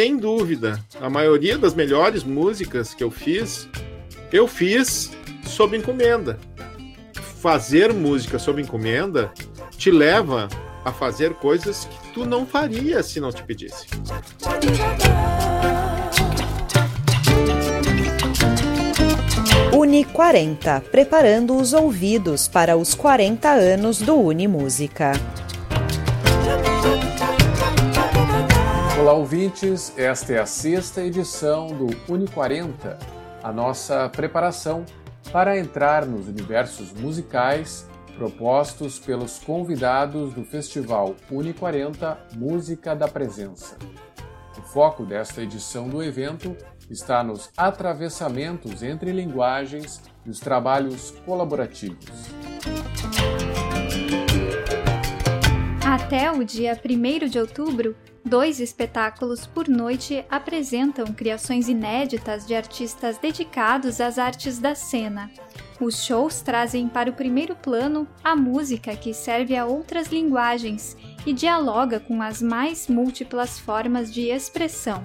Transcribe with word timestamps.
sem 0.00 0.16
dúvida, 0.16 0.82
a 0.98 1.10
maioria 1.10 1.58
das 1.58 1.74
melhores 1.74 2.24
músicas 2.24 2.94
que 2.94 3.04
eu 3.04 3.10
fiz, 3.10 3.68
eu 4.32 4.48
fiz 4.48 5.12
sob 5.44 5.76
encomenda. 5.76 6.38
Fazer 7.42 7.92
música 7.92 8.38
sob 8.38 8.62
encomenda 8.62 9.30
te 9.76 9.90
leva 9.90 10.48
a 10.86 10.90
fazer 10.90 11.34
coisas 11.34 11.84
que 11.84 12.14
tu 12.14 12.24
não 12.24 12.46
faria 12.46 13.02
se 13.02 13.20
não 13.20 13.30
te 13.30 13.42
pedisse. 13.42 13.88
Uni 19.70 20.06
40, 20.06 20.80
preparando 20.90 21.54
os 21.58 21.74
ouvidos 21.74 22.48
para 22.48 22.74
os 22.74 22.94
40 22.94 23.50
anos 23.50 24.00
do 24.00 24.14
Uni 24.14 24.48
Música. 24.48 25.12
Olá, 29.00 29.14
ouvintes. 29.14 29.96
Esta 29.96 30.34
é 30.34 30.38
a 30.40 30.44
sexta 30.44 31.00
edição 31.00 31.68
do 31.68 31.86
Uni 32.06 32.28
40, 32.28 32.98
a 33.42 33.50
nossa 33.50 34.10
preparação 34.10 34.84
para 35.32 35.58
entrar 35.58 36.04
nos 36.04 36.28
universos 36.28 36.92
musicais 36.92 37.88
propostos 38.14 38.98
pelos 38.98 39.38
convidados 39.38 40.34
do 40.34 40.44
Festival 40.44 41.16
Uni 41.30 41.54
40 41.54 42.26
Música 42.36 42.94
da 42.94 43.08
Presença. 43.08 43.78
O 44.58 44.60
foco 44.60 45.06
desta 45.06 45.40
edição 45.40 45.88
do 45.88 46.02
evento 46.02 46.54
está 46.90 47.24
nos 47.24 47.50
atravessamentos 47.56 48.82
entre 48.82 49.12
linguagens 49.12 50.02
e 50.26 50.28
os 50.28 50.40
trabalhos 50.40 51.14
colaborativos. 51.24 52.28
Até 55.90 56.30
o 56.30 56.44
dia 56.44 56.80
1 56.80 57.28
de 57.28 57.36
outubro, 57.36 57.96
dois 58.24 58.60
espetáculos 58.60 59.44
por 59.44 59.66
noite 59.66 60.24
apresentam 60.30 61.04
criações 61.06 61.68
inéditas 61.68 62.46
de 62.46 62.54
artistas 62.54 63.18
dedicados 63.18 64.00
às 64.00 64.16
artes 64.16 64.60
da 64.60 64.76
cena. 64.76 65.28
Os 65.80 66.04
shows 66.04 66.42
trazem 66.42 66.86
para 66.86 67.10
o 67.10 67.14
primeiro 67.14 67.56
plano 67.56 68.06
a 68.22 68.36
música 68.36 68.94
que 68.94 69.12
serve 69.12 69.56
a 69.56 69.66
outras 69.66 70.06
linguagens 70.12 70.96
e 71.26 71.32
dialoga 71.32 71.98
com 71.98 72.22
as 72.22 72.40
mais 72.40 72.86
múltiplas 72.86 73.58
formas 73.58 74.14
de 74.14 74.28
expressão. 74.28 75.02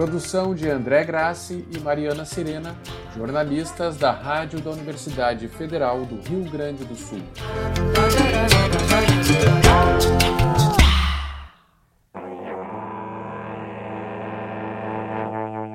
Produção 0.00 0.54
de 0.54 0.66
André 0.66 1.04
Grassi 1.04 1.62
e 1.70 1.78
Mariana 1.78 2.24
Serena, 2.24 2.74
jornalistas 3.14 3.98
da 3.98 4.10
Rádio 4.10 4.58
da 4.58 4.70
Universidade 4.70 5.46
Federal 5.46 6.06
do 6.06 6.18
Rio 6.26 6.50
Grande 6.50 6.86
do 6.86 6.96
Sul. 6.96 7.18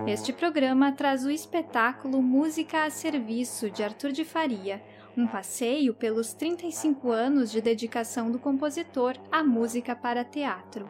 Este 0.08 0.34
programa 0.34 0.92
traz 0.92 1.24
o 1.24 1.30
espetáculo 1.30 2.20
Música 2.20 2.86
a 2.86 2.90
Serviço 2.90 3.70
de 3.70 3.84
Arthur 3.84 4.12
de 4.12 4.26
Faria, 4.26 4.82
um 5.16 5.28
passeio 5.28 5.94
pelos 5.94 6.34
35 6.34 7.12
anos 7.12 7.52
de 7.52 7.62
dedicação 7.62 8.32
do 8.32 8.40
compositor 8.40 9.14
à 9.32 9.44
música 9.44 9.96
para 9.96 10.26
teatro. 10.26 10.90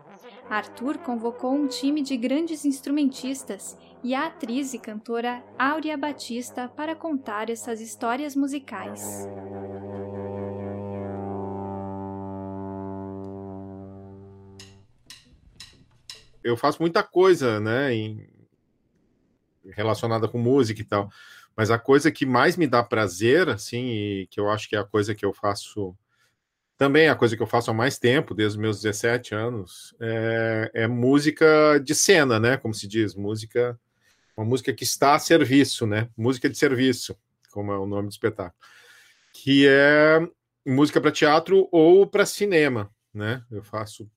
Arthur 0.50 1.00
convocou 1.00 1.54
um 1.54 1.68
time 1.68 2.02
de 2.02 2.16
grandes 2.16 2.66
instrumentistas 2.66 3.78
e 4.04 4.14
a 4.14 4.28
atriz 4.28 4.74
e 4.74 4.80
cantora 4.80 5.44
Áurea 5.58 5.98
Batista 5.98 6.68
para 6.70 6.96
contar 6.96 7.50
essas 7.50 7.82
histórias 7.82 8.36
musicais. 8.36 9.28
Eu 16.44 16.56
faço 16.56 16.80
muita 16.80 17.02
coisa, 17.02 17.60
né, 17.60 17.92
em... 17.92 18.30
relacionada 19.66 20.28
com 20.28 20.38
música 20.38 20.80
e 20.80 20.86
tal, 20.86 21.10
mas 21.58 21.72
a 21.72 21.80
coisa 21.80 22.12
que 22.12 22.24
mais 22.24 22.56
me 22.56 22.68
dá 22.68 22.84
prazer, 22.84 23.50
assim, 23.50 23.88
e 23.88 24.28
que 24.28 24.40
eu 24.40 24.48
acho 24.52 24.70
que 24.70 24.76
é 24.76 24.80
a 24.80 24.84
coisa 24.84 25.16
que 25.16 25.26
eu 25.26 25.34
faço 25.34 25.98
também 26.78 27.08
a 27.08 27.16
coisa 27.16 27.36
que 27.38 27.42
eu 27.42 27.48
faço 27.48 27.72
há 27.72 27.74
mais 27.74 27.98
tempo, 27.98 28.34
desde 28.34 28.58
os 28.58 28.62
meus 28.62 28.82
17 28.82 29.34
anos, 29.34 29.96
é, 30.00 30.72
é, 30.74 30.88
música 30.88 31.80
de 31.84 31.96
cena, 31.96 32.40
né? 32.40 32.58
Como 32.58 32.74
se 32.74 32.88
diz, 32.88 33.16
música, 33.16 33.80
uma 34.36 34.46
música 34.46 34.74
que 34.74 34.84
está 34.84 35.16
a 35.16 35.20
serviço, 35.20 35.88
né? 35.88 36.10
Música 36.18 36.50
de 36.50 36.58
serviço, 36.58 37.16
como 37.52 37.72
é 37.72 37.78
o 37.78 37.86
nome 37.86 38.10
do 38.10 38.12
espetáculo, 38.12 38.56
que 39.34 39.66
é 39.68 40.20
música 40.66 41.00
para 41.00 41.12
teatro 41.12 41.70
ou 41.72 42.06
para 42.06 42.26
cinema, 42.26 42.92
né? 43.14 43.44
Eu 43.50 43.64
faço 43.64 44.10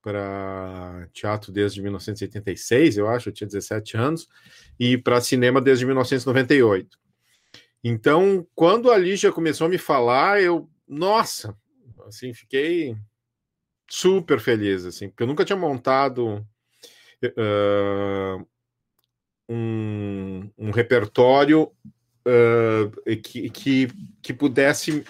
para 0.00 1.08
teatro 1.12 1.50
desde 1.50 1.80
1986, 1.80 2.98
eu 2.98 3.08
acho, 3.08 3.30
eu 3.30 3.32
tinha 3.32 3.48
17 3.48 3.96
anos, 3.96 4.28
e 4.78 4.98
para 4.98 5.20
cinema 5.20 5.62
desde 5.62 5.86
1998. 5.86 6.98
Então, 7.82 8.46
quando 8.54 8.90
a 8.90 8.98
Lígia 8.98 9.32
começou 9.32 9.66
a 9.66 9.70
me 9.70 9.78
falar, 9.78 10.42
eu, 10.42 10.68
nossa, 10.86 11.56
assim, 12.06 12.32
fiquei 12.32 12.96
super 13.88 14.40
feliz, 14.40 14.84
assim, 14.84 15.08
porque 15.08 15.22
eu 15.22 15.26
nunca 15.26 15.44
tinha 15.44 15.56
montado 15.56 16.46
uh, 17.24 18.46
um, 19.48 20.50
um, 20.56 20.70
repertório 20.70 21.70
uh, 22.26 23.16
que, 23.22 23.50
que, 23.50 23.88
que 24.22 24.32
pudesse 24.32 25.04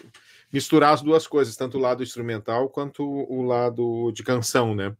misturar 0.53 0.95
as 0.95 1.03
duas 1.03 1.27
coisas, 1.27 1.57
tanto 1.57 1.79
o 1.79 1.81
lado 1.81 2.03
instrumental 2.03 2.69
quanto 2.69 3.03
o 3.05 3.43
lado 3.43 4.13
de 4.13 4.23
canção, 4.23 4.75
né? 4.75 4.97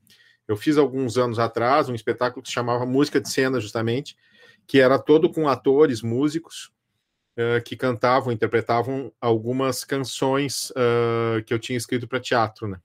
Eu 0.47 0.57
fiz 0.57 0.77
alguns 0.77 1.17
anos 1.17 1.39
atrás 1.39 1.89
um 1.89 1.95
espetáculo 1.95 2.43
que 2.43 2.49
se 2.49 2.55
chamava 2.55 2.85
Música 2.85 3.21
de 3.21 3.31
Cena, 3.31 3.61
justamente, 3.61 4.17
que 4.67 4.81
era 4.81 4.99
todo 4.99 5.31
com 5.31 5.49
atores, 5.49 6.03
músicos, 6.03 6.74
uh, 7.39 7.63
que 7.65 7.77
cantavam, 7.77 8.33
interpretavam 8.33 9.13
algumas 9.21 9.85
canções 9.85 10.71
uh, 10.71 11.43
que 11.45 11.53
eu 11.53 11.59
tinha 11.59 11.77
escrito 11.77 12.07
para 12.07 12.21
teatro, 12.21 12.69
né? 12.69 12.79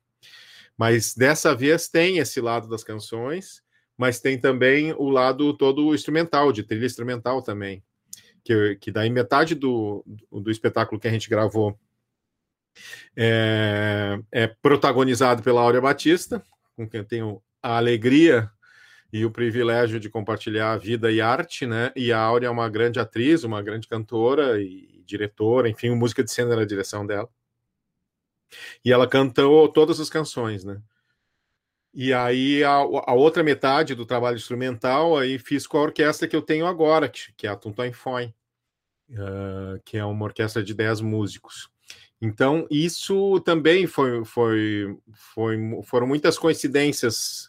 Mas 0.78 1.14
dessa 1.14 1.54
vez 1.56 1.90
tem 1.90 2.20
esse 2.20 2.40
lado 2.40 2.68
das 2.68 2.84
canções, 2.84 3.62
mas 3.98 4.22
tem 4.22 4.40
também 4.40 4.94
o 4.94 5.10
lado 5.10 5.54
todo 5.54 5.94
instrumental, 5.94 6.54
de 6.54 6.64
trilha 6.64 6.86
instrumental 6.86 7.42
também, 7.42 7.84
que, 8.44 8.78
que 8.78 8.92
daí 8.92 9.10
metade 9.10 9.56
do, 9.56 10.06
do 10.32 10.50
espetáculo 10.50 11.00
que 11.00 11.08
a 11.08 11.12
gente 11.12 11.30
gravou 11.30 11.78
é, 13.16 14.20
é 14.32 14.48
protagonizado 14.48 15.44
pela 15.44 15.62
Áurea 15.62 15.82
Batista, 15.82 16.42
com 16.78 16.88
quem 16.88 17.02
eu 17.02 17.06
tenho 17.06 17.44
a 17.62 17.76
alegria 17.76 18.50
e 19.12 19.26
o 19.26 19.32
privilégio 19.32 20.00
de 20.00 20.10
compartilhar 20.10 20.78
vida 20.78 21.12
e 21.12 21.20
arte, 21.20 21.66
né? 21.66 21.92
E 21.96 22.12
a 22.12 22.20
Áurea 22.20 22.48
é 22.48 22.52
uma 22.52 22.70
grande 22.70 23.00
atriz, 23.00 23.44
uma 23.44 23.62
grande 23.62 23.88
cantora 23.88 24.62
e 24.62 25.02
diretora, 25.06 25.68
enfim, 25.68 25.90
música 25.92 26.24
de 26.24 26.32
cena 26.32 26.56
na 26.56 26.66
direção 26.66 27.06
dela. 27.06 27.30
E 28.84 28.92
ela 28.92 29.08
cantou 29.08 29.68
todas 29.68 30.00
as 30.00 30.10
canções, 30.10 30.64
né? 30.64 30.80
E 31.94 32.14
aí 32.14 32.64
a, 32.64 32.76
a, 32.76 33.14
outra 33.14 33.44
metade 33.44 33.96
do 33.96 34.06
trabalho 34.06 34.38
instrumental 34.38 35.18
aí 35.18 35.40
fiz 35.40 35.66
com 35.66 35.78
a 35.78 35.82
orquestra 35.82 36.28
que 36.28 36.36
eu 36.36 36.42
tenho 36.42 36.68
agora, 36.68 37.10
que, 37.10 37.34
que 37.36 37.48
é 37.48 37.50
a 37.50 37.56
Tuntoin 37.56 37.92
Foin, 37.92 38.34
uh, 39.10 39.82
que 39.84 39.98
é 39.98 40.06
uma 40.06 40.26
orquestra 40.26 40.64
de 40.64 40.74
10 40.76 41.02
músicos. 41.02 41.68
Então, 42.22 42.68
isso 42.70 43.40
também 43.42 43.88
foi, 43.88 44.24
foi, 44.24 44.98
foi 45.14 45.58
foram 45.84 46.06
muitas 46.06 46.38
coincidências 46.38 47.49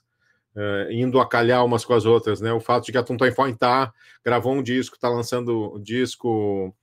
uh, 0.57 0.91
indo 0.91 1.21
a 1.21 1.29
calhar 1.29 1.65
umas 1.65 1.85
com 1.85 1.95
as 1.95 2.05
outras, 2.05 2.41
né? 2.41 2.53
O 2.53 2.61
fato 2.61 2.87
de 2.87 2.93
que 2.93 2.99
a 2.99 3.03
Tonton 3.03 3.31
Fone 3.33 3.57
tá, 3.57 3.93
gravou 4.25 4.55
um 4.55 4.63
disco, 4.63 4.97
está 4.97 5.09
lançando 5.09 5.75
um 5.75 5.83
disco 5.83 6.75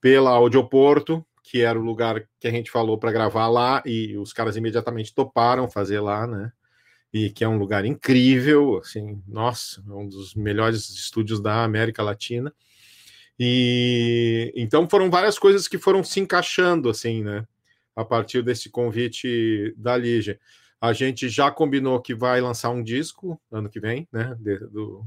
pela 0.00 0.30
Audioporto, 0.30 1.24
que 1.42 1.60
era 1.60 1.78
o 1.78 1.82
lugar 1.82 2.26
que 2.40 2.48
a 2.48 2.50
gente 2.50 2.70
falou 2.70 2.98
para 2.98 3.12
gravar 3.12 3.48
lá, 3.48 3.82
e 3.84 4.16
os 4.16 4.32
caras 4.32 4.56
imediatamente 4.56 5.14
toparam 5.14 5.68
fazer 5.68 6.00
lá, 6.00 6.26
né? 6.26 6.52
E 7.12 7.30
que 7.30 7.44
é 7.44 7.48
um 7.48 7.58
lugar 7.58 7.84
incrível, 7.84 8.78
assim, 8.78 9.22
nossa, 9.28 9.82
um 9.86 10.08
dos 10.08 10.34
melhores 10.34 10.88
estúdios 10.88 11.40
da 11.40 11.62
América 11.62 12.02
Latina. 12.02 12.52
E 13.38 14.52
então 14.56 14.88
foram 14.88 15.10
várias 15.10 15.38
coisas 15.38 15.68
que 15.68 15.78
foram 15.78 16.02
se 16.04 16.20
encaixando, 16.20 16.88
assim, 16.88 17.22
né? 17.22 17.46
A 17.94 18.04
partir 18.04 18.42
desse 18.42 18.70
convite 18.70 19.74
da 19.76 19.96
Lígia. 19.96 20.38
A 20.82 20.92
gente 20.92 21.28
já 21.28 21.48
combinou 21.48 22.00
que 22.00 22.12
vai 22.12 22.40
lançar 22.40 22.70
um 22.70 22.82
disco 22.82 23.40
ano 23.52 23.68
que 23.68 23.78
vem, 23.78 24.08
né? 24.10 24.36
De, 24.40 24.58
do, 24.66 25.06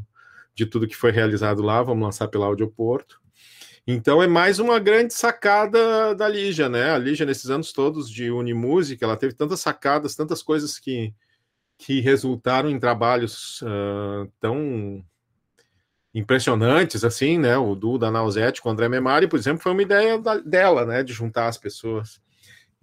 de 0.56 0.66
tudo 0.66 0.88
que 0.88 0.95
foi 0.95 1.12
realizado 1.12 1.62
lá, 1.62 1.83
vamos 1.83 2.01
lançar 2.01 2.30
pela 2.30 2.45
Audioporto. 2.45 3.22
Então 3.86 4.24
é 4.24 4.25
mais 4.25 4.57
uma 4.57 4.80
grande 4.80 5.13
sacada 5.13 6.16
da 6.16 6.30
Lígia, 6.30 6.69
né? 6.69 6.92
A 6.92 6.98
Lígia, 6.98 7.25
nesses 7.25 7.50
anos 7.50 7.74
todos 7.74 8.10
de 8.10 8.31
Unimúsica, 8.31 9.04
ela 9.04 9.18
teve 9.18 9.33
tantas 9.33 9.60
sacadas, 9.60 10.16
tantas 10.16 10.42
coisas 10.42 10.80
que, 10.80 11.13
que 11.77 12.00
resultaram 12.00 12.69
em 12.69 12.80
trabalhos 12.80 13.62
uh, 13.62 14.31
tão 14.39 15.04
impressionantes, 16.13 17.04
assim, 17.04 17.38
né? 17.38 17.57
O 17.57 17.75
do 17.75 17.98
da 17.98 18.10
Nausete 18.10 18.62
com 18.62 18.69
o 18.69 18.72
André 18.72 18.88
Memari, 18.88 19.27
por 19.27 19.38
exemplo, 19.38 19.62
foi 19.62 19.74
uma 19.74 19.81
ideia 19.81 20.18
da, 20.18 20.38
dela, 20.38 20.86
né? 20.86 21.04
De 21.04 21.12
juntar 21.12 21.48
as 21.48 21.57
pessoas 21.57 22.22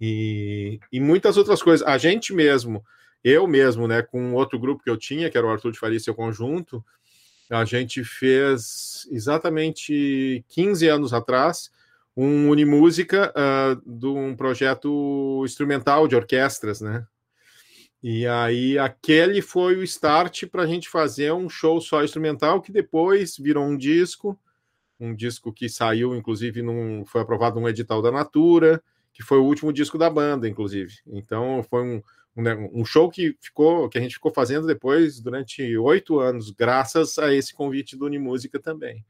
e, 0.05 0.81
e 0.91 0.99
muitas 0.99 1.37
outras 1.37 1.63
coisas. 1.63 1.87
A 1.87 1.97
gente 1.97 2.33
mesmo, 2.33 2.83
eu 3.23 3.47
mesmo, 3.47 3.87
né, 3.87 4.01
com 4.01 4.33
outro 4.33 4.59
grupo 4.59 4.83
que 4.83 4.89
eu 4.89 4.97
tinha, 4.97 5.29
que 5.29 5.37
era 5.37 5.47
o 5.47 5.49
Arthur 5.49 5.71
de 5.71 5.79
Faria 5.79 5.95
e 5.95 6.01
seu 6.01 6.13
conjunto, 6.13 6.83
a 7.49 7.63
gente 7.63 8.03
fez 8.03 9.07
exatamente 9.09 10.43
15 10.49 10.87
anos 10.89 11.13
atrás 11.13 11.71
um 12.17 12.49
Unimúsica 12.49 13.33
uh, 13.33 13.81
de 13.89 14.07
um 14.07 14.35
projeto 14.35 15.41
instrumental 15.45 16.05
de 16.05 16.17
orquestras, 16.17 16.81
né? 16.81 17.07
E 18.03 18.27
aí 18.27 18.77
aquele 18.77 19.41
foi 19.41 19.77
o 19.77 19.83
start 19.83 20.47
para 20.47 20.63
a 20.63 20.67
gente 20.67 20.89
fazer 20.89 21.31
um 21.31 21.47
show 21.47 21.79
só 21.79 22.03
instrumental 22.03 22.61
que 22.61 22.73
depois 22.73 23.37
virou 23.37 23.63
um 23.63 23.77
disco, 23.77 24.37
um 24.99 25.15
disco 25.15 25.53
que 25.53 25.69
saiu, 25.69 26.13
inclusive, 26.13 26.61
num, 26.61 27.05
foi 27.05 27.21
aprovado 27.21 27.57
num 27.57 27.69
edital 27.69 28.01
da 28.01 28.11
Natura, 28.11 28.83
que 29.13 29.23
foi 29.23 29.37
o 29.37 29.45
último 29.45 29.71
disco 29.71 29.97
da 29.97 30.09
banda, 30.09 30.49
inclusive. 30.49 30.95
Então 31.07 31.63
foi 31.69 31.83
um, 31.83 32.01
um, 32.35 32.81
um 32.81 32.85
show 32.85 33.09
que 33.09 33.37
ficou, 33.39 33.87
que 33.87 33.97
a 33.97 34.01
gente 34.01 34.15
ficou 34.15 34.33
fazendo 34.33 34.65
depois 34.65 35.19
durante 35.19 35.77
oito 35.77 36.19
anos, 36.19 36.49
graças 36.49 37.17
a 37.19 37.33
esse 37.33 37.53
convite 37.53 37.95
do 37.95 38.05
Unimúsica 38.05 38.59
também. 38.59 39.05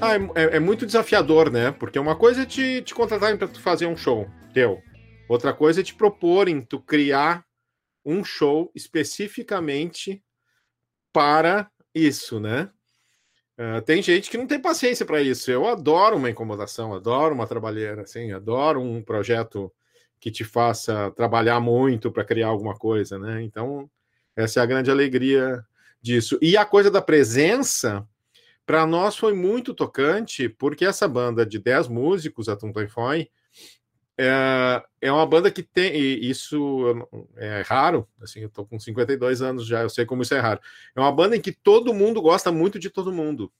Ah, 0.00 0.16
é, 0.16 0.42
é, 0.42 0.56
é, 0.56 0.60
muito 0.60 0.84
desafiador, 0.84 1.50
né? 1.50 1.70
Porque 1.70 1.98
uma 1.98 2.16
coisa 2.16 2.42
é 2.42 2.46
te, 2.46 2.82
te 2.82 2.92
contratarem 2.92 3.36
para 3.36 3.46
fazer 3.46 3.86
um 3.86 3.96
show 3.96 4.28
teu. 4.52 4.82
Outra 5.32 5.54
coisa 5.54 5.80
é 5.80 5.82
te 5.82 5.94
proporem 5.94 6.60
tu 6.60 6.78
criar 6.78 7.42
um 8.04 8.22
show 8.22 8.70
especificamente 8.74 10.22
para 11.10 11.70
isso, 11.94 12.38
né? 12.38 12.68
Uh, 13.58 13.80
tem 13.80 14.02
gente 14.02 14.28
que 14.28 14.36
não 14.36 14.46
tem 14.46 14.60
paciência 14.60 15.06
para 15.06 15.22
isso. 15.22 15.50
Eu 15.50 15.66
adoro 15.66 16.18
uma 16.18 16.28
incomodação, 16.28 16.92
adoro 16.92 17.34
uma 17.34 17.46
trabalheira, 17.46 18.02
assim, 18.02 18.30
adoro 18.30 18.82
um 18.82 19.00
projeto 19.00 19.72
que 20.20 20.30
te 20.30 20.44
faça 20.44 21.10
trabalhar 21.12 21.60
muito 21.60 22.12
para 22.12 22.26
criar 22.26 22.48
alguma 22.48 22.74
coisa, 22.74 23.18
né? 23.18 23.42
Então, 23.42 23.90
essa 24.36 24.60
é 24.60 24.62
a 24.62 24.66
grande 24.66 24.90
alegria 24.90 25.64
disso. 26.02 26.38
E 26.42 26.58
a 26.58 26.66
coisa 26.66 26.90
da 26.90 27.00
presença 27.00 28.06
para 28.66 28.84
nós 28.84 29.16
foi 29.16 29.32
muito 29.32 29.72
tocante, 29.72 30.46
porque 30.46 30.84
essa 30.84 31.08
banda 31.08 31.46
de 31.46 31.58
10 31.58 31.88
músicos, 31.88 32.50
a 32.50 32.54
Tum 32.54 32.70
Foi, 32.90 33.30
é, 34.24 34.84
é 35.00 35.12
uma 35.12 35.26
banda 35.26 35.50
que 35.50 35.64
tem, 35.64 35.92
isso 36.24 37.08
é 37.36 37.62
raro, 37.62 38.08
assim, 38.20 38.40
eu 38.40 38.48
tô 38.48 38.64
com 38.64 38.78
52 38.78 39.42
anos 39.42 39.66
já, 39.66 39.82
eu 39.82 39.90
sei 39.90 40.06
como 40.06 40.22
isso 40.22 40.32
é 40.34 40.38
raro. 40.38 40.60
É 40.94 41.00
uma 41.00 41.10
banda 41.10 41.36
em 41.36 41.40
que 41.40 41.50
todo 41.50 41.92
mundo 41.92 42.22
gosta 42.22 42.52
muito 42.52 42.78
de 42.78 42.88
todo 42.88 43.12
mundo. 43.12 43.52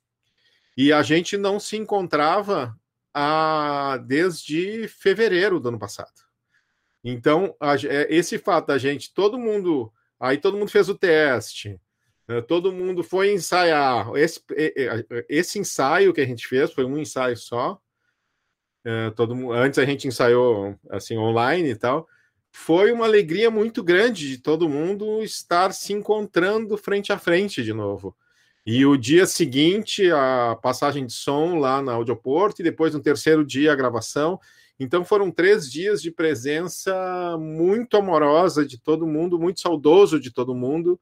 E 0.77 0.93
a 0.93 1.03
gente 1.03 1.37
não 1.37 1.59
se 1.59 1.77
encontrava 1.77 2.79
a, 3.13 3.99
desde 4.07 4.87
fevereiro 4.87 5.59
do 5.59 5.69
ano 5.69 5.81
passado. 5.81 6.13
Então, 7.03 7.57
a, 7.59 7.75
é, 7.75 8.07
esse 8.09 8.39
fato 8.39 8.69
da 8.69 8.79
gente, 8.79 9.13
todo 9.13 9.37
mundo, 9.37 9.93
aí 10.21 10.39
todo 10.39 10.57
mundo 10.57 10.71
fez 10.71 10.89
o 10.89 10.95
teste, 10.95 11.81
né, 12.29 12.41
todo 12.41 12.73
mundo 12.73 13.03
foi 13.03 13.33
ensaiar. 13.33 14.15
Esse, 14.15 14.41
esse 15.29 15.59
ensaio 15.59 16.13
que 16.13 16.21
a 16.21 16.27
gente 16.27 16.47
fez 16.47 16.73
foi 16.73 16.85
um 16.85 16.97
ensaio 16.97 17.37
só. 17.37 17.82
É, 18.85 19.11
todo 19.11 19.35
mundo, 19.35 19.53
antes 19.53 19.79
a 19.79 19.85
gente 19.85 20.09
ensaiou 20.09 20.75
assim 20.91 21.17
online 21.17 21.71
e 21.71 21.77
tal. 21.77 22.09
Foi 22.51 22.93
uma 22.93 23.07
alegria 23.07 23.51
muito 23.51 23.83
grande 23.83 24.29
de 24.29 24.39
todo 24.39 24.69
mundo 24.69 25.23
estar 25.23 25.73
se 25.73 25.93
encontrando 25.93 26.77
frente 26.77 27.13
a 27.13 27.19
frente 27.19 27.63
de 27.63 27.73
novo. 27.73 28.15
E 28.65 28.85
o 28.87 28.97
dia 28.97 29.27
seguinte, 29.27 30.11
a 30.11 30.57
passagem 30.63 31.07
de 31.07 31.13
som 31.13 31.57
lá 31.59 31.83
na 31.83 31.93
Audioporto, 31.93 32.61
e 32.61 32.65
depois 32.65 32.95
no 32.95 33.01
terceiro 33.01 33.45
dia 33.45 33.73
a 33.73 33.77
gravação. 33.77 34.39
Então 34.79 35.05
foram 35.05 35.31
três 35.31 35.71
dias 35.71 36.03
de 36.03 36.11
presença 36.11 37.37
muito 37.39 37.97
amorosa 37.97 38.65
de 38.65 38.79
todo 38.79 39.07
mundo, 39.07 39.39
muito 39.39 39.61
saudoso 39.61 40.21
de 40.21 40.31
todo 40.31 40.55
mundo 40.55 41.01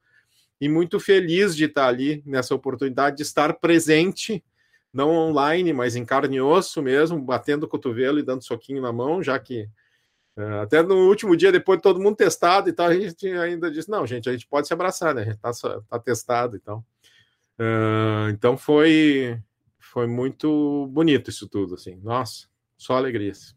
e 0.61 0.69
muito 0.69 1.01
feliz 1.01 1.57
de 1.57 1.65
estar 1.65 1.87
ali 1.87 2.23
nessa 2.27 2.55
oportunidade 2.55 3.17
de 3.17 3.23
estar 3.23 3.55
presente, 3.55 4.45
não 4.93 5.11
online, 5.11 5.73
mas 5.73 5.97
em 5.97 6.05
carne 6.05 6.37
e 6.37 6.41
osso 6.41 6.83
mesmo, 6.83 7.21
batendo 7.21 7.65
o 7.65 7.69
cotovelo 7.69 8.19
e 8.19 8.23
dando 8.23 8.45
soquinho 8.45 8.83
na 8.83 8.93
mão, 8.93 9.23
já 9.23 9.39
que 9.39 9.69
uh, 10.37 10.61
até 10.63 10.83
no 10.83 11.09
último 11.09 11.37
dia, 11.37 11.53
depois 11.53 11.79
de 11.79 11.83
todo 11.83 12.01
mundo 12.01 12.17
testado 12.17 12.69
e 12.69 12.73
tal, 12.73 12.89
a 12.89 12.95
gente 12.95 13.27
ainda 13.29 13.71
disse, 13.71 13.89
não, 13.89 14.07
gente, 14.07 14.29
a 14.29 14.33
gente 14.33 14.47
pode 14.47 14.67
se 14.67 14.73
abraçar, 14.73 15.15
né? 15.15 15.23
A 15.23 15.25
gente 15.27 15.41
tá, 15.41 15.81
tá 15.89 15.99
testado 15.99 16.57
então. 16.57 16.85
Uh, 17.59 18.31
então 18.31 18.57
foi 18.57 19.39
foi 19.79 20.07
muito 20.07 20.87
bonito 20.93 21.31
isso 21.31 21.49
tudo, 21.49 21.75
assim. 21.75 21.97
Nossa, 21.97 22.47
só 22.79 22.97
alegrias. 22.97 23.57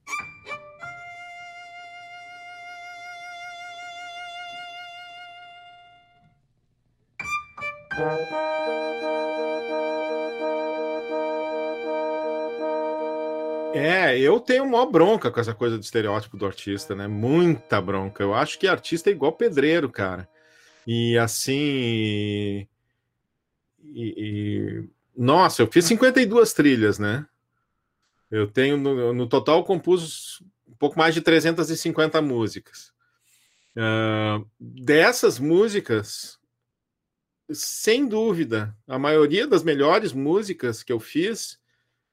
É, 13.73 14.19
eu 14.19 14.39
tenho 14.39 14.63
uma 14.63 14.85
bronca 14.85 15.31
com 15.31 15.39
essa 15.39 15.53
coisa 15.53 15.79
do 15.79 15.83
estereótipo 15.83 16.37
do 16.37 16.45
artista, 16.45 16.95
né? 16.95 17.07
Muita 17.07 17.81
bronca. 17.81 18.21
Eu 18.21 18.33
acho 18.33 18.59
que 18.59 18.67
artista 18.67 19.09
é 19.09 19.13
igual 19.13 19.31
pedreiro, 19.31 19.89
cara. 19.89 20.29
E 20.85 21.17
assim. 21.17 22.67
E, 23.83 24.13
e... 24.15 24.89
Nossa, 25.17 25.63
eu 25.63 25.67
fiz 25.71 25.85
52 25.85 26.53
trilhas, 26.53 26.99
né? 26.99 27.25
Eu 28.29 28.47
tenho, 28.47 28.77
no, 28.77 29.11
no 29.11 29.27
total, 29.27 29.63
compus 29.63 30.43
um 30.67 30.75
pouco 30.75 30.97
mais 30.97 31.15
de 31.15 31.21
350 31.21 32.21
músicas. 32.21 32.93
Uh, 33.75 34.47
dessas 34.59 35.39
músicas, 35.39 36.39
sem 37.51 38.07
dúvida, 38.07 38.75
a 38.87 38.99
maioria 38.99 39.47
das 39.47 39.63
melhores 39.63 40.13
músicas 40.13 40.83
que 40.83 40.93
eu 40.93 40.99
fiz, 40.99 41.59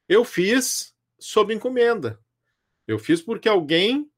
eu 0.09 0.25
fiz 0.25 0.90
sob 1.21 1.53
encomenda. 1.53 2.19
Eu 2.87 2.99
fiz 2.99 3.21
porque 3.21 3.47
alguém 3.47 4.09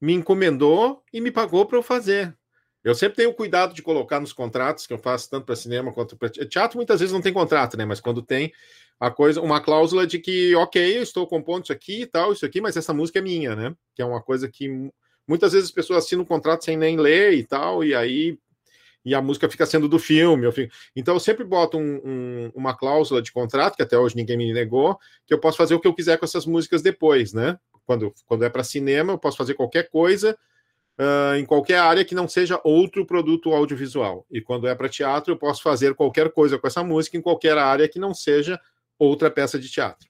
me 0.00 0.12
encomendou 0.14 1.02
e 1.12 1.20
me 1.20 1.30
pagou 1.30 1.66
para 1.66 1.78
eu 1.78 1.82
fazer. 1.82 2.36
Eu 2.82 2.94
sempre 2.94 3.16
tenho 3.16 3.32
cuidado 3.32 3.72
de 3.72 3.82
colocar 3.82 4.20
nos 4.20 4.32
contratos 4.32 4.86
que 4.86 4.92
eu 4.92 4.98
faço 4.98 5.30
tanto 5.30 5.46
para 5.46 5.56
cinema 5.56 5.92
quanto 5.92 6.16
para 6.16 6.28
teatro. 6.28 6.76
Muitas 6.76 7.00
vezes 7.00 7.12
não 7.12 7.22
tem 7.22 7.32
contrato, 7.32 7.76
né? 7.78 7.84
Mas 7.86 8.00
quando 8.00 8.20
tem 8.20 8.52
a 9.00 9.10
coisa, 9.10 9.40
uma 9.40 9.60
cláusula 9.60 10.06
de 10.06 10.18
que, 10.18 10.54
ok, 10.54 10.98
eu 10.98 11.02
estou 11.02 11.26
compondo 11.26 11.64
isso 11.64 11.72
aqui 11.72 12.02
e 12.02 12.06
tal, 12.06 12.32
isso 12.32 12.44
aqui, 12.44 12.60
mas 12.60 12.76
essa 12.76 12.92
música 12.92 13.18
é 13.18 13.22
minha, 13.22 13.56
né? 13.56 13.74
Que 13.94 14.02
é 14.02 14.04
uma 14.04 14.22
coisa 14.22 14.48
que 14.50 14.68
muitas 15.26 15.52
vezes 15.52 15.68
as 15.68 15.74
pessoas 15.74 16.04
assinam 16.04 16.22
um 16.22 16.26
contrato 16.26 16.64
sem 16.64 16.76
nem 16.76 16.98
ler 16.98 17.32
e 17.32 17.44
tal, 17.44 17.82
e 17.82 17.94
aí 17.94 18.38
e 19.04 19.14
a 19.14 19.20
música 19.20 19.48
fica 19.50 19.66
sendo 19.66 19.88
do 19.88 19.98
filme. 19.98 20.46
Eu 20.46 20.52
fico... 20.52 20.72
Então 20.96 21.14
eu 21.14 21.20
sempre 21.20 21.44
boto 21.44 21.78
um, 21.78 22.00
um, 22.04 22.50
uma 22.54 22.74
cláusula 22.74 23.20
de 23.20 23.32
contrato, 23.32 23.76
que 23.76 23.82
até 23.82 23.98
hoje 23.98 24.16
ninguém 24.16 24.36
me 24.36 24.52
negou, 24.52 24.98
que 25.26 25.34
eu 25.34 25.38
posso 25.38 25.58
fazer 25.58 25.74
o 25.74 25.80
que 25.80 25.86
eu 25.86 25.94
quiser 25.94 26.18
com 26.18 26.24
essas 26.24 26.46
músicas 26.46 26.82
depois, 26.82 27.32
né? 27.32 27.58
Quando, 27.86 28.14
quando 28.26 28.44
é 28.44 28.48
para 28.48 28.64
cinema, 28.64 29.12
eu 29.12 29.18
posso 29.18 29.36
fazer 29.36 29.54
qualquer 29.54 29.90
coisa 29.90 30.36
uh, 30.98 31.36
em 31.36 31.44
qualquer 31.44 31.78
área 31.78 32.04
que 32.04 32.14
não 32.14 32.28
seja 32.28 32.60
outro 32.64 33.04
produto 33.04 33.52
audiovisual. 33.52 34.26
E 34.30 34.40
quando 34.40 34.66
é 34.66 34.74
para 34.74 34.88
teatro, 34.88 35.32
eu 35.32 35.36
posso 35.36 35.62
fazer 35.62 35.94
qualquer 35.94 36.30
coisa 36.30 36.58
com 36.58 36.66
essa 36.66 36.82
música 36.82 37.16
em 37.16 37.22
qualquer 37.22 37.58
área 37.58 37.88
que 37.88 37.98
não 37.98 38.14
seja 38.14 38.60
outra 38.98 39.30
peça 39.30 39.58
de 39.58 39.68
teatro. 39.68 40.08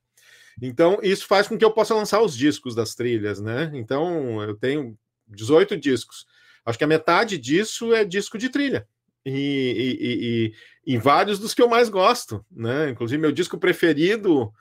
Então, 0.63 0.99
isso 1.03 1.27
faz 1.27 1.49
com 1.49 1.59
que 1.59 1.65
eu 1.65 1.73
possa 1.73 1.95
lançar 1.95 2.23
os 2.23 2.37
discos 2.37 2.75
das 2.75 2.95
trilhas, 2.95 3.41
né? 3.41 3.73
Então, 3.75 4.41
eu 4.43 4.55
tenho 4.55 4.97
18 5.27 5.77
discos. 5.77 6.27
Acho 6.65 6.79
que 6.79 6.85
a 6.85 6.89
metade 6.89 7.37
disso 7.37 7.93
é 7.93 8.05
disco 8.05 8.39
de 8.39 8.49
trilha. 8.49 8.87
E, 9.27 10.53
e, 10.87 10.93
e, 10.93 10.95
e, 10.95 10.99
vários 10.99 11.39
dos 11.39 11.55
que 11.55 11.63
eu 11.63 11.69
mais 11.69 11.89
gosto, 11.89 12.45
né? 12.51 12.91
Inclusive, 12.91 13.21
meu 13.21 13.33
disco 13.33 13.57
preferido, 13.57 14.53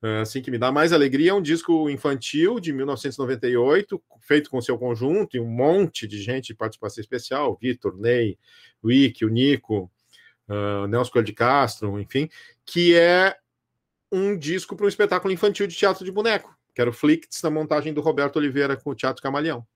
eh, 0.00 0.20
assim, 0.20 0.40
que 0.40 0.50
me 0.50 0.58
dá 0.58 0.70
mais 0.70 0.92
alegria, 0.92 1.32
é 1.32 1.34
um 1.34 1.42
disco 1.42 1.90
infantil 1.90 2.60
de 2.60 2.72
1998, 2.72 4.00
feito 4.20 4.48
com 4.48 4.60
seu 4.60 4.78
conjunto, 4.78 5.36
e 5.36 5.40
um 5.40 5.48
monte 5.48 6.06
de 6.06 6.22
gente 6.22 6.48
de 6.48 6.54
participação 6.54 7.00
especial, 7.00 7.58
Vitor, 7.60 7.96
Ney, 7.98 8.38
Wick, 8.84 9.24
o 9.24 9.28
Nico, 9.28 9.90
uh, 10.48 10.86
Nelson 10.86 11.10
Coelho 11.10 11.26
de 11.26 11.32
Castro, 11.32 12.00
enfim, 12.00 12.28
que 12.64 12.94
é 12.94 13.36
um 14.10 14.36
disco 14.36 14.76
para 14.76 14.86
um 14.86 14.88
espetáculo 14.88 15.32
infantil 15.34 15.66
de 15.66 15.74
teatro 15.74 16.04
de 16.04 16.12
boneco, 16.12 16.56
que 16.74 16.80
era 16.80 16.90
o 16.90 16.92
Flicts, 16.92 17.42
na 17.42 17.50
montagem 17.50 17.92
do 17.92 18.00
Roberto 18.00 18.36
Oliveira 18.36 18.76
com 18.76 18.90
o 18.90 18.94
Teatro 18.94 19.22
Camaleão 19.22 19.66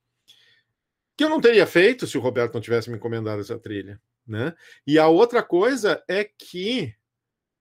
que 1.16 1.24
eu 1.24 1.30
não 1.30 1.40
teria 1.40 1.66
feito 1.66 2.06
se 2.06 2.18
o 2.18 2.20
Roberto 2.20 2.54
não 2.54 2.60
tivesse 2.60 2.90
me 2.90 2.96
encomendado 2.96 3.40
essa 3.40 3.58
trilha. 3.58 4.00
Né? 4.26 4.54
E 4.86 4.98
a 4.98 5.08
outra 5.08 5.42
coisa 5.42 6.02
é 6.08 6.24
que 6.24 6.94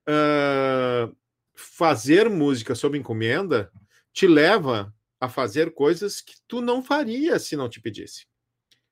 uh, 0.09 1.15
fazer 1.55 2.29
música 2.29 2.75
sob 2.75 2.97
encomenda 2.97 3.71
te 4.11 4.27
leva 4.27 4.93
a 5.19 5.29
fazer 5.29 5.73
coisas 5.73 6.21
que 6.21 6.35
tu 6.47 6.59
não 6.61 6.83
faria 6.83 7.39
se 7.39 7.55
não 7.55 7.69
te 7.69 7.79
pedisse. 7.79 8.25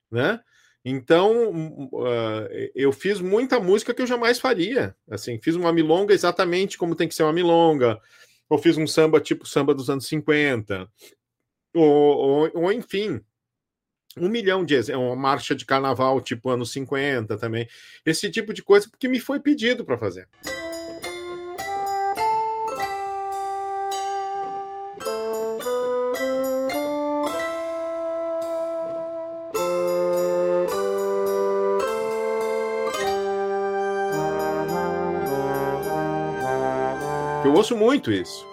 Né? 0.09 0.39
Então, 0.85 1.89
uh, 1.91 2.47
eu 2.75 2.91
fiz 2.91 3.19
muita 3.19 3.59
música 3.59 3.93
que 3.93 4.01
eu 4.01 4.07
jamais 4.07 4.39
faria. 4.39 4.95
Assim, 5.09 5.39
fiz 5.41 5.55
uma 5.55 5.73
milonga 5.73 6.13
exatamente 6.13 6.77
como 6.77 6.95
tem 6.95 7.07
que 7.07 7.15
ser 7.15 7.23
uma 7.23 7.33
milonga. 7.33 7.99
Ou 8.49 8.57
fiz 8.57 8.77
um 8.77 8.85
samba 8.85 9.19
tipo 9.19 9.45
samba 9.45 9.73
dos 9.73 9.89
anos 9.89 10.07
50. 10.07 10.89
Ou, 11.73 11.83
ou, 11.83 12.51
ou 12.53 12.71
enfim, 12.71 13.21
um 14.17 14.29
milhão 14.29 14.63
de 14.63 14.75
uma 14.93 15.15
marcha 15.15 15.55
de 15.55 15.65
carnaval 15.65 16.21
tipo 16.21 16.49
anos 16.49 16.71
50 16.71 17.37
também. 17.37 17.67
Esse 18.05 18.29
tipo 18.29 18.53
de 18.53 18.61
coisa 18.61 18.89
que 18.99 19.07
me 19.07 19.19
foi 19.19 19.39
pedido 19.39 19.83
para 19.83 19.97
fazer. 19.97 20.27
Eu 37.45 37.53
ouço 37.53 37.75
muito 37.75 38.11
isso 38.11 38.47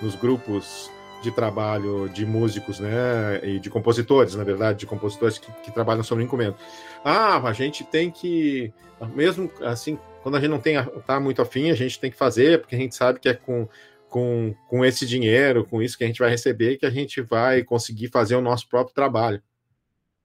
nos 0.00 0.16
grupos 0.16 0.90
de 1.22 1.30
trabalho 1.30 2.08
de 2.08 2.26
músicos, 2.26 2.80
né, 2.80 3.40
e 3.42 3.58
de 3.58 3.70
compositores, 3.70 4.34
na 4.34 4.44
verdade, 4.44 4.80
de 4.80 4.86
compositores 4.86 5.38
que, 5.38 5.50
que 5.62 5.72
trabalham 5.72 6.02
sobre 6.02 6.24
encomenda. 6.24 6.56
Ah, 7.04 7.38
a 7.38 7.52
gente 7.52 7.84
tem 7.84 8.10
que, 8.10 8.72
mesmo 9.14 9.50
assim, 9.62 9.98
quando 10.22 10.36
a 10.36 10.40
gente 10.40 10.50
não 10.50 10.60
tem, 10.60 10.76
tá 11.06 11.18
muito 11.20 11.40
afim, 11.40 11.70
a 11.70 11.74
gente 11.74 11.98
tem 11.98 12.10
que 12.10 12.16
fazer, 12.16 12.60
porque 12.60 12.74
a 12.74 12.78
gente 12.78 12.94
sabe 12.94 13.20
que 13.20 13.28
é 13.28 13.34
com, 13.34 13.68
com, 14.08 14.54
com 14.68 14.84
esse 14.84 15.06
dinheiro, 15.06 15.64
com 15.64 15.80
isso 15.80 15.96
que 15.96 16.04
a 16.04 16.06
gente 16.06 16.18
vai 16.18 16.30
receber, 16.30 16.76
que 16.76 16.86
a 16.86 16.90
gente 16.90 17.20
vai 17.22 17.62
conseguir 17.62 18.08
fazer 18.08 18.36
o 18.36 18.40
nosso 18.40 18.68
próprio 18.68 18.94
trabalho. 18.94 19.42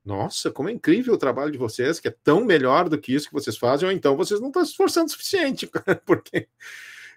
Nossa, 0.04 0.50
como 0.50 0.70
é 0.70 0.72
incrível 0.72 1.14
o 1.14 1.18
trabalho 1.18 1.52
de 1.52 1.58
vocês, 1.58 2.00
que 2.00 2.08
é 2.08 2.16
tão 2.24 2.46
melhor 2.46 2.88
do 2.88 2.98
que 2.98 3.14
isso 3.14 3.28
que 3.28 3.34
vocês 3.34 3.58
fazem, 3.58 3.90
ou 3.90 3.94
então 3.94 4.16
vocês 4.16 4.40
não 4.40 4.48
estão 4.48 4.64
se 4.64 4.72
esforçando 4.72 5.08
o 5.08 5.10
suficiente, 5.10 5.70
porque 6.06 6.48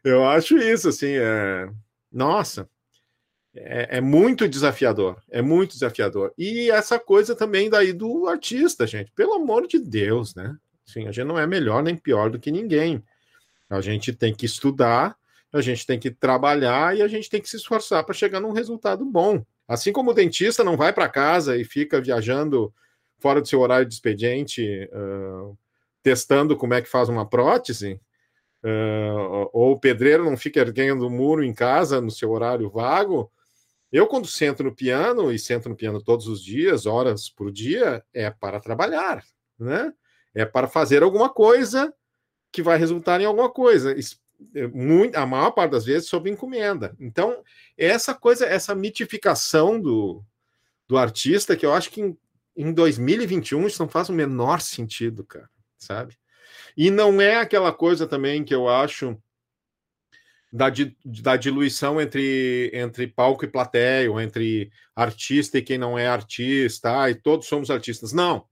eu 0.02 0.24
acho 0.26 0.58
isso, 0.58 0.88
assim, 0.88 1.12
é... 1.12 1.70
Nossa, 2.10 2.68
é, 3.62 3.98
é, 3.98 4.00
muito 4.00 4.48
desafiador, 4.48 5.22
é 5.30 5.42
muito 5.42 5.72
desafiador. 5.72 6.32
E 6.36 6.70
essa 6.70 6.98
coisa 6.98 7.34
também 7.34 7.68
daí 7.68 7.92
do 7.92 8.26
artista, 8.26 8.86
gente, 8.86 9.12
pelo 9.12 9.34
amor 9.34 9.66
de 9.66 9.78
Deus, 9.78 10.34
né? 10.34 10.56
Assim, 10.88 11.06
a 11.06 11.12
gente 11.12 11.26
não 11.26 11.38
é 11.38 11.46
melhor 11.46 11.82
nem 11.82 11.94
pior 11.94 12.30
do 12.30 12.38
que 12.38 12.50
ninguém. 12.50 13.04
A 13.68 13.80
gente 13.80 14.12
tem 14.12 14.34
que 14.34 14.46
estudar, 14.46 15.16
a 15.52 15.60
gente 15.60 15.86
tem 15.86 15.98
que 15.98 16.10
trabalhar 16.10 16.96
e 16.96 17.02
a 17.02 17.08
gente 17.08 17.28
tem 17.28 17.40
que 17.40 17.48
se 17.48 17.56
esforçar 17.56 18.02
para 18.04 18.14
chegar 18.14 18.40
num 18.40 18.52
resultado 18.52 19.04
bom. 19.04 19.44
Assim 19.68 19.92
como 19.92 20.10
o 20.10 20.14
dentista 20.14 20.64
não 20.64 20.76
vai 20.76 20.92
para 20.92 21.08
casa 21.08 21.56
e 21.56 21.64
fica 21.64 22.00
viajando 22.00 22.72
fora 23.20 23.40
do 23.40 23.46
seu 23.46 23.60
horário 23.60 23.86
de 23.86 23.94
expediente, 23.94 24.88
uh, 24.92 25.56
testando 26.02 26.56
como 26.56 26.74
é 26.74 26.82
que 26.82 26.88
faz 26.88 27.08
uma 27.08 27.28
prótese, 27.28 28.00
uh, 28.64 29.48
ou 29.52 29.72
o 29.72 29.78
pedreiro 29.78 30.24
não 30.24 30.36
fica 30.36 30.60
erguendo 30.60 31.06
o 31.06 31.10
muro 31.10 31.44
em 31.44 31.52
casa 31.52 32.00
no 32.00 32.10
seu 32.10 32.30
horário 32.30 32.70
vago, 32.70 33.30
eu, 33.92 34.06
quando 34.06 34.26
sento 34.26 34.62
no 34.62 34.74
piano, 34.74 35.32
e 35.32 35.38
sento 35.38 35.68
no 35.68 35.76
piano 35.76 36.02
todos 36.02 36.28
os 36.28 36.42
dias, 36.42 36.86
horas 36.86 37.28
por 37.28 37.50
dia, 37.50 38.04
é 38.12 38.30
para 38.30 38.60
trabalhar, 38.60 39.24
né? 39.58 39.92
É 40.34 40.44
para 40.44 40.68
fazer 40.68 41.02
alguma 41.02 41.28
coisa 41.28 41.92
que 42.52 42.62
vai 42.62 42.78
resultar 42.78 43.20
em 43.20 43.24
alguma 43.24 43.50
coisa. 43.50 43.94
É, 44.54 44.66
muito, 44.68 45.16
a 45.16 45.26
maior 45.26 45.50
parte 45.50 45.72
das 45.72 45.84
vezes 45.84 46.08
sob 46.08 46.30
encomenda. 46.30 46.96
Então, 46.98 47.42
essa 47.76 48.14
coisa, 48.14 48.46
essa 48.46 48.74
mitificação 48.74 49.80
do, 49.80 50.24
do 50.88 50.96
artista, 50.96 51.56
que 51.56 51.66
eu 51.66 51.74
acho 51.74 51.90
que 51.90 52.00
em, 52.00 52.16
em 52.56 52.72
2021 52.72 53.66
isso 53.66 53.82
não 53.82 53.88
faz 53.88 54.08
o 54.08 54.12
menor 54.12 54.60
sentido, 54.60 55.24
cara, 55.24 55.50
sabe? 55.76 56.16
E 56.76 56.90
não 56.90 57.20
é 57.20 57.36
aquela 57.36 57.72
coisa 57.72 58.06
também 58.06 58.44
que 58.44 58.54
eu 58.54 58.68
acho 58.68 59.20
da, 60.52 60.66
da 61.04 61.36
diluição 61.36 62.00
entre, 62.00 62.70
entre 62.74 63.06
palco 63.06 63.44
e 63.44 63.48
plateia, 63.48 64.10
ou 64.10 64.20
entre 64.20 64.70
artista 64.94 65.58
e 65.58 65.62
quem 65.62 65.78
não 65.78 65.98
é 65.98 66.08
artista, 66.08 67.02
ah, 67.02 67.10
e 67.10 67.14
todos 67.14 67.46
somos 67.46 67.70
artistas. 67.70 68.12
Não, 68.12 68.46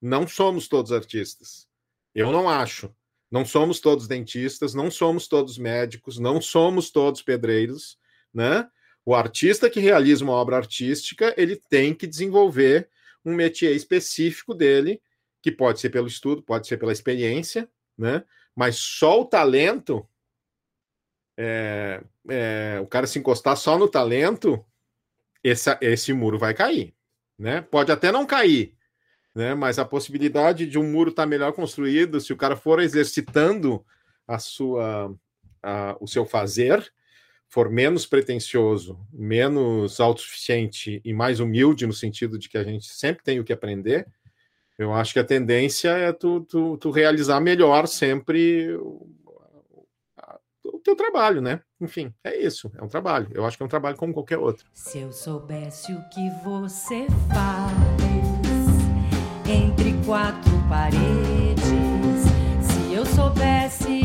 não 0.00 0.26
somos 0.26 0.68
todos 0.68 0.92
artistas. 0.92 1.68
Eu 2.14 2.32
não 2.32 2.48
acho. 2.48 2.92
Não 3.30 3.44
somos 3.44 3.78
todos 3.78 4.08
dentistas, 4.08 4.74
não 4.74 4.90
somos 4.90 5.28
todos 5.28 5.58
médicos, 5.58 6.18
não 6.18 6.40
somos 6.40 6.90
todos 6.90 7.20
pedreiros, 7.20 7.98
né? 8.32 8.66
O 9.04 9.14
artista 9.14 9.70
que 9.70 9.80
realiza 9.80 10.24
uma 10.24 10.32
obra 10.32 10.56
artística, 10.56 11.34
ele 11.36 11.56
tem 11.56 11.94
que 11.94 12.06
desenvolver 12.06 12.88
um 13.24 13.34
métier 13.34 13.74
específico 13.74 14.54
dele, 14.54 15.00
que 15.42 15.52
pode 15.52 15.78
ser 15.78 15.90
pelo 15.90 16.06
estudo, 16.06 16.42
pode 16.42 16.66
ser 16.66 16.78
pela 16.78 16.92
experiência, 16.92 17.68
né? 17.96 18.24
Mas 18.56 18.76
só 18.76 19.20
o 19.20 19.24
talento 19.26 20.06
é, 21.40 22.02
é, 22.28 22.80
o 22.82 22.86
cara 22.86 23.06
se 23.06 23.16
encostar 23.20 23.56
só 23.56 23.78
no 23.78 23.86
talento, 23.86 24.64
esse, 25.42 25.70
esse 25.80 26.12
muro 26.12 26.36
vai 26.36 26.52
cair. 26.52 26.92
Né? 27.38 27.60
Pode 27.60 27.92
até 27.92 28.10
não 28.10 28.26
cair, 28.26 28.74
né? 29.32 29.54
mas 29.54 29.78
a 29.78 29.84
possibilidade 29.84 30.66
de 30.66 30.76
um 30.76 30.90
muro 30.90 31.10
estar 31.10 31.22
tá 31.22 31.28
melhor 31.28 31.52
construído, 31.52 32.20
se 32.20 32.32
o 32.32 32.36
cara 32.36 32.56
for 32.56 32.80
exercitando 32.80 33.86
a 34.26 34.40
sua, 34.40 35.14
a, 35.62 35.96
o 36.00 36.08
seu 36.08 36.26
fazer, 36.26 36.92
for 37.48 37.70
menos 37.70 38.04
pretensioso, 38.04 38.98
menos 39.12 40.00
autossuficiente 40.00 41.00
e 41.04 41.14
mais 41.14 41.38
humilde, 41.38 41.86
no 41.86 41.92
sentido 41.92 42.36
de 42.36 42.48
que 42.48 42.58
a 42.58 42.64
gente 42.64 42.86
sempre 42.86 43.22
tem 43.22 43.38
o 43.38 43.44
que 43.44 43.52
aprender, 43.52 44.08
eu 44.76 44.92
acho 44.92 45.12
que 45.12 45.18
a 45.18 45.24
tendência 45.24 45.90
é 45.90 46.12
tu, 46.12 46.40
tu, 46.40 46.76
tu 46.76 46.90
realizar 46.90 47.40
melhor 47.40 47.86
sempre 47.86 48.76
o 50.78 50.82
teu 50.82 50.96
trabalho, 50.96 51.40
né? 51.40 51.60
Enfim, 51.80 52.12
é 52.24 52.36
isso, 52.36 52.70
é 52.76 52.82
um 52.82 52.88
trabalho. 52.88 53.28
Eu 53.32 53.44
acho 53.44 53.56
que 53.56 53.62
é 53.62 53.66
um 53.66 53.68
trabalho 53.68 53.96
como 53.96 54.12
qualquer 54.12 54.38
outro. 54.38 54.66
Se 54.72 54.98
eu 54.98 55.12
soubesse 55.12 55.92
o 55.92 56.08
que 56.08 56.30
você 56.42 57.06
faz 57.32 57.72
entre 59.46 59.94
quatro 60.04 60.52
paredes, 60.68 61.62
se 62.62 62.92
eu 62.92 63.04
soubesse, 63.06 63.97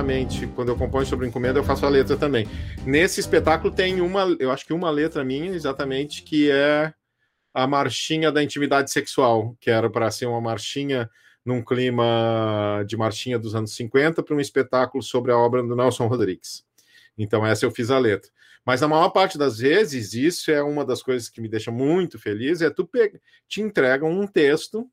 raramente, 0.00 0.46
quando 0.56 0.70
eu 0.70 0.76
componho 0.76 1.04
sobre 1.04 1.26
encomenda, 1.26 1.58
eu 1.58 1.64
faço 1.64 1.84
a 1.84 1.88
letra 1.88 2.16
também. 2.16 2.48
Nesse 2.86 3.20
espetáculo 3.20 3.72
tem 3.72 4.00
uma, 4.00 4.34
eu 4.38 4.50
acho 4.50 4.64
que 4.64 4.72
uma 4.72 4.90
letra 4.90 5.22
minha, 5.22 5.52
exatamente, 5.52 6.22
que 6.22 6.50
é 6.50 6.92
a 7.52 7.66
marchinha 7.66 8.32
da 8.32 8.42
intimidade 8.42 8.90
sexual, 8.90 9.54
que 9.60 9.70
era 9.70 9.90
para 9.90 10.10
ser 10.10 10.24
uma 10.24 10.40
marchinha 10.40 11.10
num 11.44 11.62
clima 11.62 12.82
de 12.86 12.96
marchinha 12.96 13.38
dos 13.38 13.54
anos 13.54 13.74
50 13.74 14.22
para 14.22 14.34
um 14.34 14.40
espetáculo 14.40 15.02
sobre 15.02 15.32
a 15.32 15.36
obra 15.36 15.62
do 15.62 15.76
Nelson 15.76 16.06
Rodrigues. 16.06 16.64
Então, 17.18 17.46
essa 17.46 17.66
eu 17.66 17.70
fiz 17.70 17.90
a 17.90 17.98
letra. 17.98 18.30
Mas 18.64 18.82
a 18.82 18.88
maior 18.88 19.10
parte 19.10 19.36
das 19.36 19.58
vezes, 19.58 20.14
isso 20.14 20.50
é 20.50 20.62
uma 20.62 20.84
das 20.84 21.02
coisas 21.02 21.28
que 21.28 21.42
me 21.42 21.48
deixa 21.48 21.70
muito 21.70 22.18
feliz, 22.18 22.62
é 22.62 22.70
tu 22.70 22.88
te 23.46 23.60
entregam 23.60 24.10
um 24.10 24.26
texto, 24.26 24.88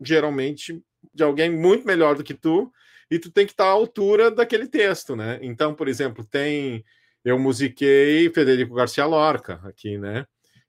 geralmente 0.00 0.82
de 1.12 1.22
alguém 1.22 1.50
muito 1.50 1.86
melhor 1.86 2.16
do 2.16 2.24
que 2.24 2.34
tu, 2.34 2.72
e 3.10 3.18
tu 3.18 3.30
tem 3.30 3.46
que 3.46 3.52
estar 3.52 3.66
à 3.66 3.70
altura 3.70 4.30
daquele 4.30 4.66
texto, 4.66 5.16
né? 5.16 5.38
Então, 5.42 5.74
por 5.74 5.88
exemplo, 5.88 6.24
tem 6.24 6.84
eu 7.24 7.38
musiquei 7.38 8.30
Federico 8.30 8.74
Garcia 8.74 9.04
Lorca 9.04 9.60
aqui, 9.64 9.98
né? 9.98 10.26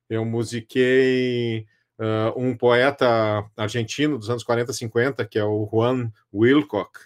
Eu 0.09 0.25
musiquei 0.25 1.65
uh, 1.99 2.33
um 2.35 2.55
poeta 2.55 3.45
argentino 3.55 4.17
dos 4.17 4.29
anos 4.29 4.43
40 4.43 4.73
50, 4.73 5.25
que 5.25 5.37
é 5.37 5.43
o 5.43 5.69
Juan 5.71 6.11
Wilcock, 6.33 6.99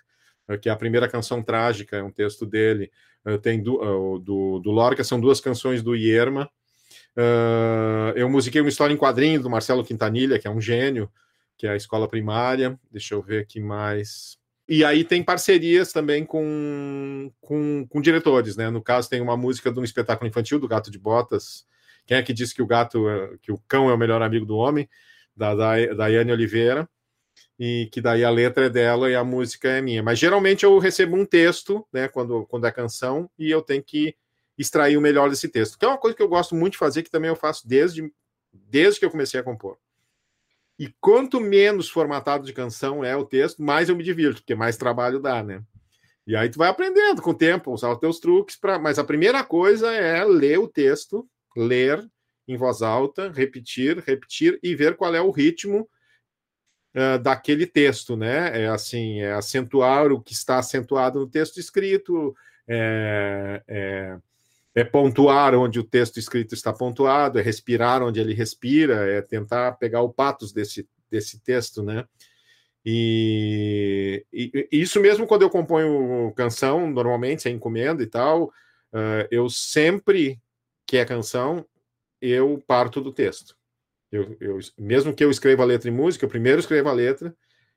uh, 0.50 0.58
que 0.58 0.70
é 0.70 0.72
a 0.72 0.78
primeira 0.78 1.08
canção 1.10 1.44
trágica, 1.44 1.98
é 1.98 2.04
um 2.04 2.12
texto 2.12 2.46
dele. 2.46 2.92
Uh, 3.26 3.38
tem 3.38 3.62
do, 3.62 4.20
do, 4.20 4.60
do, 4.60 4.72
Lorca, 4.72 5.04
são 5.04 5.20
duas 5.20 5.40
canções 5.42 5.84
do 5.84 5.96
Ierma. 5.96 6.50
eu 8.16 8.30
musiquei 8.30 8.62
uma 8.62 8.70
história 8.70 8.94
em 8.94 8.98
quadrinho 8.98 9.42
do 9.42 9.50
Marcelo 9.50 9.84
Quintanilha, 9.84 10.40
que 10.40 10.48
é 10.48 10.52
um 10.52 10.62
gênio, 10.62 11.12
que 11.58 11.68
é 11.68 11.72
a 11.72 11.76
escola 11.76 12.08
primária. 12.08 12.80
Deixa 12.92 13.14
eu 13.14 13.22
ver 13.22 13.42
aqui 13.42 13.60
mais. 13.60 14.38
E 14.68 14.84
aí 14.86 15.04
tem 15.04 15.22
parcerias 15.22 15.92
também 15.92 16.26
com, 16.26 17.32
com, 17.42 17.86
com, 17.88 18.02
diretores, 18.02 18.56
né? 18.56 18.70
No 18.70 18.82
caso, 18.82 19.10
tem 19.10 19.20
uma 19.20 19.36
música 19.36 19.72
de 19.72 19.80
um 19.80 19.84
espetáculo 19.84 20.28
infantil 20.30 20.58
do 20.58 20.68
Gato 20.68 20.90
de 20.90 20.98
Botas. 20.98 21.66
Quem 22.06 22.18
é 22.18 22.24
que 22.24 22.34
disse 22.34 22.56
que 22.56 22.62
o 22.62 22.68
gato, 22.68 23.10
é, 23.10 23.38
que 23.42 23.52
o 23.52 23.58
cão 23.68 23.90
é 23.90 23.94
o 23.94 23.98
melhor 23.98 24.22
amigo 24.22 24.46
do 24.46 24.56
homem? 24.56 24.90
Da, 25.36 25.54
da 25.54 25.94
Daiane 25.94 26.32
Oliveira. 26.32 26.88
E 27.60 27.90
que 27.92 28.00
daí 28.00 28.24
a 28.24 28.30
letra 28.30 28.66
é 28.66 28.70
dela 28.70 29.10
e 29.10 29.16
a 29.16 29.24
música 29.24 29.68
é 29.68 29.82
minha. 29.82 30.02
Mas 30.02 30.18
geralmente 30.18 30.64
eu 30.64 30.78
recebo 30.80 31.18
um 31.18 31.26
texto, 31.26 31.86
né? 31.92 32.08
Quando, 32.08 32.46
quando 32.46 32.66
é 32.66 32.72
canção, 32.72 33.30
e 33.38 33.52
eu 33.52 33.62
tenho 33.62 33.84
que 33.84 34.16
extrair 34.58 34.98
o 34.98 35.02
melhor 35.02 35.30
desse 35.30 35.50
texto. 35.50 35.78
Que 35.78 35.86
é 35.86 35.88
uma 35.90 35.98
coisa 35.98 36.16
que 36.16 36.24
eu 36.24 36.30
gosto 36.30 36.56
muito 36.56 36.74
de 36.74 36.80
fazer, 36.80 37.04
que 37.04 37.12
também 37.12 37.30
eu 37.30 37.36
faço 37.36 37.68
desde, 37.68 38.10
desde 38.54 39.00
que 39.00 39.06
eu 39.06 39.12
comecei 39.12 39.40
a 39.40 39.44
compor. 39.44 39.78
E 40.78 40.94
quanto 41.00 41.40
menos 41.40 41.90
formatado 41.90 42.46
de 42.46 42.54
canção 42.54 43.04
é 43.04 43.16
o 43.16 43.26
texto, 43.26 43.62
mais 43.62 43.90
eu 43.90 43.96
me 43.96 44.04
divirto, 44.04 44.42
porque 44.42 44.56
mais 44.56 44.76
trabalho 44.76 45.20
dá, 45.20 45.44
né? 45.44 45.64
E 46.26 46.36
aí 46.36 46.50
tu 46.50 46.58
vai 46.58 46.70
aprendendo 46.70 47.22
com 47.22 47.32
o 47.32 47.38
tempo, 47.38 47.72
usar 47.72 47.92
os 47.92 48.00
teus 48.00 48.20
truques 48.20 48.56
para, 48.56 48.80
mas 48.80 48.98
a 48.98 49.04
primeira 49.04 49.44
coisa 49.44 49.92
é 49.92 50.24
ler 50.24 50.58
o 50.58 50.68
texto, 50.68 51.28
ler 51.56 52.04
em 52.48 52.58
voz 52.58 52.82
alta, 52.82 53.32
repetir, 53.32 54.00
repetir 54.00 54.60
e 54.64 54.76
ver 54.76 54.96
qual 54.96 55.14
é 55.14 55.22
o 55.22 55.32
ritmo 55.32 55.88
uh, 56.96 57.20
daquele 57.20 57.66
texto, 57.66 58.16
né? 58.16 58.64
É 58.64 58.68
assim, 58.68 59.20
é 59.20 59.34
acentuar 59.34 60.12
o 60.12 60.22
que 60.22 60.34
está 60.34 60.58
acentuado 60.58 61.20
no 61.20 61.28
texto 61.28 61.60
escrito, 61.60 62.36
é, 62.68 63.62
é, 63.68 64.18
é, 64.76 64.84
pontuar 64.84 65.54
onde 65.56 65.80
o 65.80 65.84
texto 65.84 66.18
escrito 66.18 66.54
está 66.54 66.74
pontuado, 66.74 67.40
é 67.40 67.42
respirar 67.42 68.02
onde 68.02 68.20
ele 68.20 68.34
respira, 68.34 69.10
é 69.10 69.22
tentar 69.22 69.74
pegar 69.74 70.02
o 70.02 70.14
patos 70.14 70.52
desse, 70.52 70.88
desse 71.10 71.40
texto, 71.40 71.84
né? 71.84 72.06
E, 72.86 74.26
e, 74.34 74.68
isso 74.72 75.00
mesmo 75.00 75.26
quando 75.26 75.44
eu 75.44 75.50
componho 75.50 76.34
canção, 76.36 76.90
normalmente, 76.90 77.44
sem 77.44 77.56
encomenda 77.56 78.04
e 78.04 78.08
tal, 78.08 78.46
uh, 78.46 79.28
eu 79.32 79.50
sempre 79.50 80.42
que 80.86 80.98
é 80.98 81.06
canção, 81.06 81.66
eu 82.22 82.62
parto 82.68 83.00
do 83.00 83.14
texto. 83.14 83.56
Eu, 84.12 84.36
eu, 84.40 84.60
mesmo 84.78 85.14
que 85.14 85.24
eu 85.24 85.32
escreva 85.32 85.64
a 85.64 85.66
letra 85.66 85.90
em 85.90 85.94
música, 85.94 86.26
eu 86.26 86.30
primeiro 86.30 86.60
escrevo 86.60 86.90
a 86.90 86.94
letra, 86.94 87.36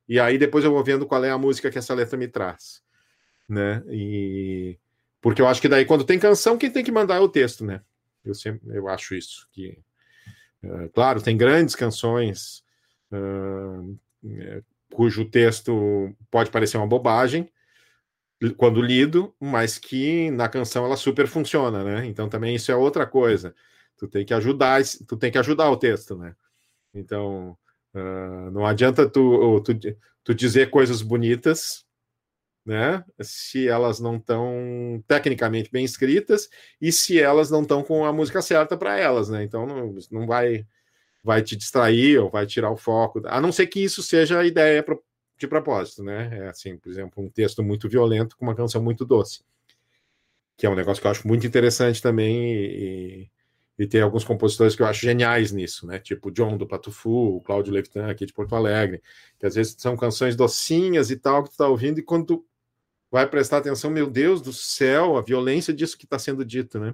e 0.08 0.18
aí 0.18 0.38
depois 0.38 0.64
eu 0.64 0.72
vou 0.72 0.82
vendo 0.82 1.06
qual 1.06 1.24
é 1.24 1.30
a 1.30 1.38
música 1.38 1.70
que 1.70 1.78
essa 1.78 1.94
letra 1.94 2.16
me 2.18 2.28
traz. 2.28 2.82
Né? 3.48 3.82
E 3.88 4.78
porque 5.26 5.42
eu 5.42 5.48
acho 5.48 5.60
que 5.60 5.68
daí 5.68 5.84
quando 5.84 6.04
tem 6.04 6.20
canção, 6.20 6.56
quem 6.56 6.70
tem 6.70 6.84
que 6.84 6.92
mandar 6.92 7.16
é 7.16 7.18
o 7.18 7.28
texto, 7.28 7.64
né? 7.64 7.80
Eu 8.24 8.32
sempre 8.32 8.60
eu 8.68 8.88
acho 8.88 9.12
isso 9.12 9.48
que 9.50 9.76
uh, 10.62 10.88
claro, 10.94 11.20
tem 11.20 11.36
grandes 11.36 11.74
canções 11.74 12.62
uh, 13.10 13.98
cujo 14.94 15.24
texto 15.24 16.14
pode 16.30 16.48
parecer 16.48 16.76
uma 16.76 16.86
bobagem 16.86 17.50
quando 18.56 18.80
lido, 18.80 19.34
mas 19.40 19.78
que 19.78 20.30
na 20.30 20.48
canção 20.48 20.84
ela 20.84 20.96
super 20.96 21.26
funciona, 21.26 21.82
né? 21.82 22.06
Então 22.06 22.28
também 22.28 22.54
isso 22.54 22.70
é 22.70 22.76
outra 22.76 23.04
coisa. 23.04 23.52
Tu 23.96 24.06
tem 24.06 24.24
que 24.24 24.32
ajudar, 24.32 24.80
tu 25.08 25.16
tem 25.16 25.32
que 25.32 25.38
ajudar 25.38 25.68
o 25.72 25.76
texto, 25.76 26.16
né? 26.16 26.36
Então 26.94 27.58
uh, 27.92 28.50
não 28.52 28.64
adianta 28.64 29.08
tu, 29.10 29.60
tu, 29.62 29.74
tu 30.22 30.32
dizer 30.32 30.70
coisas 30.70 31.02
bonitas 31.02 31.84
né? 32.66 33.04
Se 33.20 33.68
elas 33.68 34.00
não 34.00 34.16
estão 34.16 35.02
tecnicamente 35.06 35.70
bem 35.70 35.84
escritas 35.84 36.50
e 36.80 36.90
se 36.90 37.20
elas 37.20 37.50
não 37.50 37.62
estão 37.62 37.82
com 37.82 38.04
a 38.04 38.12
música 38.12 38.42
certa 38.42 38.76
para 38.76 38.98
elas, 38.98 39.28
né? 39.28 39.44
Então 39.44 39.64
não, 39.64 39.94
não 40.10 40.26
vai 40.26 40.66
vai 41.22 41.42
te 41.42 41.56
distrair 41.56 42.18
ou 42.18 42.30
vai 42.30 42.46
tirar 42.46 42.70
o 42.70 42.76
foco, 42.76 43.20
a 43.26 43.40
não 43.40 43.50
ser 43.50 43.66
que 43.66 43.82
isso 43.82 44.00
seja 44.00 44.38
a 44.38 44.46
ideia 44.46 44.84
de 45.36 45.48
propósito, 45.48 46.02
né? 46.04 46.30
É 46.32 46.48
assim, 46.48 46.76
por 46.76 46.88
exemplo, 46.88 47.22
um 47.22 47.28
texto 47.28 47.62
muito 47.64 47.88
violento 47.88 48.36
com 48.36 48.44
uma 48.44 48.54
canção 48.54 48.80
muito 48.80 49.04
doce, 49.04 49.42
que 50.56 50.66
é 50.66 50.70
um 50.70 50.76
negócio 50.76 51.00
que 51.00 51.06
eu 51.06 51.10
acho 51.10 51.26
muito 51.26 51.44
interessante 51.44 52.00
também 52.00 52.54
e, 52.54 53.30
e 53.76 53.86
tem 53.88 54.00
alguns 54.02 54.22
compositores 54.22 54.76
que 54.76 54.82
eu 54.82 54.86
acho 54.86 55.02
geniais 55.02 55.50
nisso, 55.50 55.84
né? 55.86 55.98
Tipo 55.98 56.30
John 56.30 56.56
do 56.56 56.66
Patufu, 56.66 57.36
o 57.36 57.40
Cláudio 57.40 57.72
Levitan 57.72 58.08
aqui 58.08 58.24
de 58.24 58.32
Porto 58.32 58.54
Alegre, 58.54 59.02
que 59.38 59.46
às 59.46 59.56
vezes 59.56 59.74
são 59.78 59.96
canções 59.96 60.36
docinhas 60.36 61.10
e 61.10 61.16
tal 61.16 61.42
que 61.42 61.50
tu 61.50 61.56
tá 61.56 61.66
ouvindo 61.66 61.98
e 61.98 62.02
quando 62.02 62.26
tu 62.26 62.46
vai 63.16 63.26
prestar 63.26 63.56
atenção, 63.56 63.90
meu 63.90 64.10
Deus 64.10 64.42
do 64.42 64.52
céu, 64.52 65.16
a 65.16 65.22
violência 65.22 65.72
disso 65.72 65.96
que 65.96 66.04
está 66.04 66.18
sendo 66.18 66.44
dito, 66.44 66.78
né? 66.78 66.92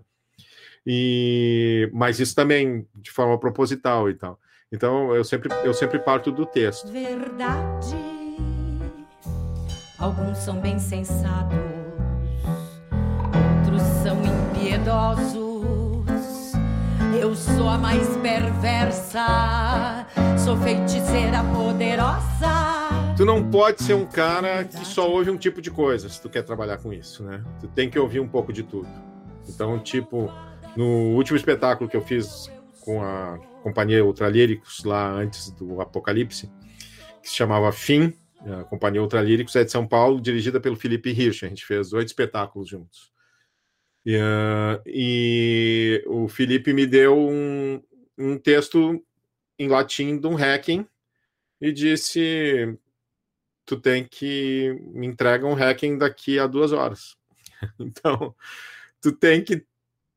E 0.87 1.91
mas 1.93 2.21
isso 2.21 2.33
também 2.33 2.87
de 2.95 3.11
forma 3.11 3.37
proposital 3.41 4.09
e 4.09 4.14
tal. 4.14 4.38
Então 4.71 5.12
eu 5.17 5.25
sempre 5.25 5.52
eu 5.64 5.75
sempre 5.75 5.99
parto 5.99 6.31
do 6.31 6.47
texto. 6.47 6.87
Verdade. 6.93 7.97
Alguns 9.99 10.38
são 10.38 10.61
bem 10.61 10.79
sensatos, 10.79 11.59
outros 13.59 13.83
são 14.05 14.23
impiedosos. 14.23 15.42
Eu 17.20 17.35
sou 17.35 17.68
a 17.68 17.79
mais 17.79 18.16
perversa, 18.18 20.07
sou 20.38 20.57
feiticeira 20.57 21.42
poderosa 21.53 22.82
tu 23.16 23.25
não 23.25 23.51
pode 23.51 23.83
ser 23.83 23.94
um 23.94 24.07
cara 24.07 24.64
que 24.64 24.85
só 24.85 25.11
ouve 25.11 25.31
um 25.31 25.37
tipo 25.37 25.61
de 25.61 25.70
coisa 25.70 26.09
se 26.09 26.20
tu 26.20 26.31
quer 26.31 26.42
trabalhar 26.42 26.79
com 26.79 26.92
isso, 26.92 27.22
né? 27.22 27.44
Tu 27.61 27.68
tem 27.68 27.90
que 27.90 27.98
ouvir 27.98 28.20
um 28.20 28.29
pouco 28.29 28.53
de 28.53 28.62
tudo. 28.62 28.88
Então, 29.48 29.79
tipo, 29.79 30.31
no 30.77 31.14
último 31.14 31.37
espetáculo 31.37 31.88
que 31.88 31.96
eu 31.96 32.03
fiz 32.03 32.51
com 32.81 33.03
a 33.03 33.38
companhia 33.62 34.05
Ultralíricos, 34.05 34.83
lá 34.85 35.11
antes 35.11 35.51
do 35.51 35.81
Apocalipse, 35.81 36.51
que 37.22 37.29
se 37.29 37.35
chamava 37.35 37.70
Fim, 37.70 38.12
a 38.40 38.64
companhia 38.64 39.03
Ultralíricos 39.03 39.55
é 39.57 39.64
de 39.64 39.70
São 39.70 39.87
Paulo, 39.87 40.20
dirigida 40.20 40.61
pelo 40.61 40.77
Felipe 40.77 41.11
Hirsch. 41.11 41.44
A 41.44 41.48
gente 41.48 41.64
fez 41.64 41.92
oito 41.92 42.09
espetáculos 42.09 42.68
juntos. 42.68 43.12
E, 44.05 44.16
uh, 44.16 44.83
e 44.87 46.03
o 46.07 46.27
Felipe 46.29 46.72
me 46.72 46.87
deu 46.87 47.16
um, 47.16 47.81
um 48.18 48.37
texto 48.37 49.01
em 49.59 49.68
latim 49.68 50.18
de 50.18 50.27
um 50.27 50.35
hacking 50.35 50.85
e 51.61 51.70
disse: 51.70 52.77
tu 53.72 53.80
tem 53.80 54.04
que 54.04 54.78
me 54.92 55.06
entrega 55.06 55.46
um 55.46 55.54
hacking 55.54 55.96
daqui 55.96 56.38
a 56.38 56.46
duas 56.46 56.72
horas. 56.72 57.16
Então, 57.78 58.35
tu 59.00 59.12
tem 59.12 59.42
que 59.42 59.64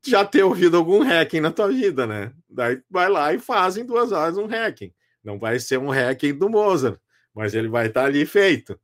já 0.03 0.25
ter 0.25 0.41
ouvido 0.41 0.77
algum 0.77 1.03
hacking 1.03 1.39
na 1.39 1.51
tua 1.51 1.67
vida, 1.67 2.07
né? 2.07 2.33
Daí 2.49 2.81
vai 2.89 3.07
lá 3.07 3.31
e 3.33 3.39
faz 3.39 3.77
em 3.77 3.85
duas 3.85 4.11
horas 4.11 4.35
um 4.35 4.47
hacking. 4.47 4.91
Não 5.23 5.37
vai 5.37 5.59
ser 5.59 5.77
um 5.77 5.91
hacking 5.91 6.33
do 6.33 6.49
Mozart, 6.49 6.99
mas 7.35 7.53
ele 7.53 7.67
vai 7.67 7.85
estar 7.85 8.05
ali 8.05 8.25
feito. 8.25 8.79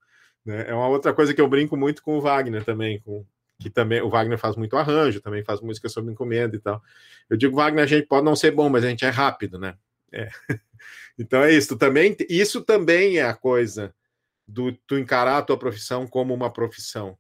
Né? 0.46 0.70
É 0.70 0.76
uma 0.76 0.88
outra 0.88 1.12
coisa 1.12 1.34
que 1.34 1.42
eu 1.42 1.48
brinco 1.48 1.76
muito 1.76 2.04
com 2.04 2.18
o 2.18 2.22
Wagner 2.22 2.64
também, 2.64 3.00
com 3.00 3.26
que 3.58 3.70
também 3.70 4.00
o 4.00 4.10
Wagner 4.10 4.38
faz 4.38 4.56
muito 4.56 4.78
arranjo, 4.78 5.22
também 5.22 5.44
faz 5.44 5.60
música 5.60 5.90
sobre 5.90 6.12
encomenda 6.12 6.56
e 6.56 6.60
tal. 6.60 6.84
Eu 7.28 7.36
digo, 7.36 7.56
Wagner, 7.56 7.84
a 7.84 7.88
gente 7.88 8.06
pode 8.06 8.24
não 8.24 8.36
ser 8.36 8.52
bom, 8.52 8.70
mas 8.70 8.86
a 8.86 8.90
gente 8.90 9.04
é 9.04 9.10
rápido, 9.10 9.58
né? 9.58 9.76
É. 10.14 10.30
Então 11.20 11.44
é 11.44 11.52
isso. 11.52 11.78
Também, 11.78 12.16
isso 12.30 12.62
também 12.62 13.18
é 13.18 13.24
a 13.24 13.34
coisa 13.34 13.94
do 14.48 14.72
tu 14.72 14.98
encarar 14.98 15.38
a 15.38 15.42
tua 15.42 15.58
profissão 15.58 16.08
como 16.08 16.34
uma 16.34 16.52
profissão. 16.52 17.18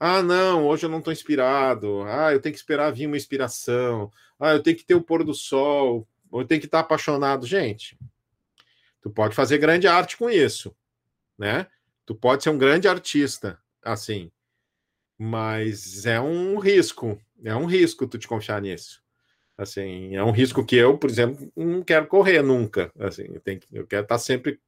Ah, 0.00 0.22
não, 0.22 0.66
hoje 0.66 0.86
eu 0.86 0.90
não 0.90 0.98
estou 0.98 1.12
inspirado. 1.12 2.02
Ah, 2.04 2.32
eu 2.32 2.40
tenho 2.40 2.52
que 2.52 2.58
esperar 2.58 2.92
vir 2.92 3.06
uma 3.06 3.16
inspiração. 3.16 4.12
Ah, 4.38 4.52
eu 4.52 4.62
tenho 4.62 4.76
que 4.76 4.84
ter 4.84 4.94
o 4.94 5.02
pôr 5.02 5.24
do 5.24 5.34
sol. 5.34 6.06
Eu 6.32 6.44
tenho 6.44 6.60
que 6.60 6.66
estar 6.66 6.80
apaixonado. 6.80 7.46
Gente, 7.46 7.98
tu 9.00 9.10
pode 9.10 9.34
fazer 9.34 9.58
grande 9.58 9.88
arte 9.88 10.16
com 10.16 10.30
isso, 10.30 10.74
né? 11.36 11.66
Tu 12.06 12.14
pode 12.14 12.42
ser 12.42 12.50
um 12.50 12.58
grande 12.58 12.86
artista, 12.86 13.58
assim, 13.82 14.30
mas 15.18 16.06
é 16.06 16.20
um 16.20 16.58
risco. 16.58 17.20
É 17.44 17.54
um 17.54 17.66
risco 17.66 18.06
tu 18.06 18.18
te 18.18 18.28
confiar 18.28 18.62
nisso. 18.62 19.02
Assim, 19.56 20.14
é 20.14 20.22
um 20.22 20.30
risco 20.30 20.64
que 20.64 20.76
eu, 20.76 20.96
por 20.96 21.10
exemplo, 21.10 21.52
não 21.56 21.82
quero 21.82 22.06
correr 22.06 22.42
nunca. 22.42 22.92
Assim, 22.96 23.24
eu, 23.24 23.40
tenho, 23.40 23.60
eu 23.72 23.86
quero 23.86 24.04
estar 24.04 24.18
sempre 24.18 24.60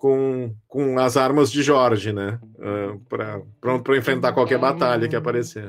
com, 0.00 0.56
com 0.66 0.98
as 0.98 1.18
armas 1.18 1.52
de 1.52 1.62
Jorge, 1.62 2.10
né? 2.10 2.40
Uh, 2.54 2.98
pra, 3.00 3.42
pronto 3.60 3.84
para 3.84 3.98
enfrentar 3.98 4.32
qualquer 4.32 4.58
batalha 4.58 5.06
que 5.06 5.14
aparecer. 5.14 5.68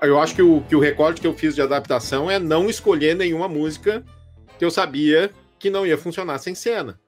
Eu 0.00 0.20
acho 0.20 0.36
que 0.36 0.42
o, 0.42 0.62
que 0.62 0.76
o 0.76 0.80
recorde 0.80 1.20
que 1.20 1.26
eu 1.26 1.34
fiz 1.34 1.56
de 1.56 1.60
adaptação 1.60 2.30
é 2.30 2.38
não 2.38 2.70
escolher 2.70 3.16
nenhuma 3.16 3.48
música 3.48 4.04
que 4.60 4.64
eu 4.64 4.70
sabia 4.70 5.32
que 5.58 5.70
não 5.70 5.84
ia 5.84 5.98
funcionar 5.98 6.38
sem 6.38 6.54
cena. 6.54 7.00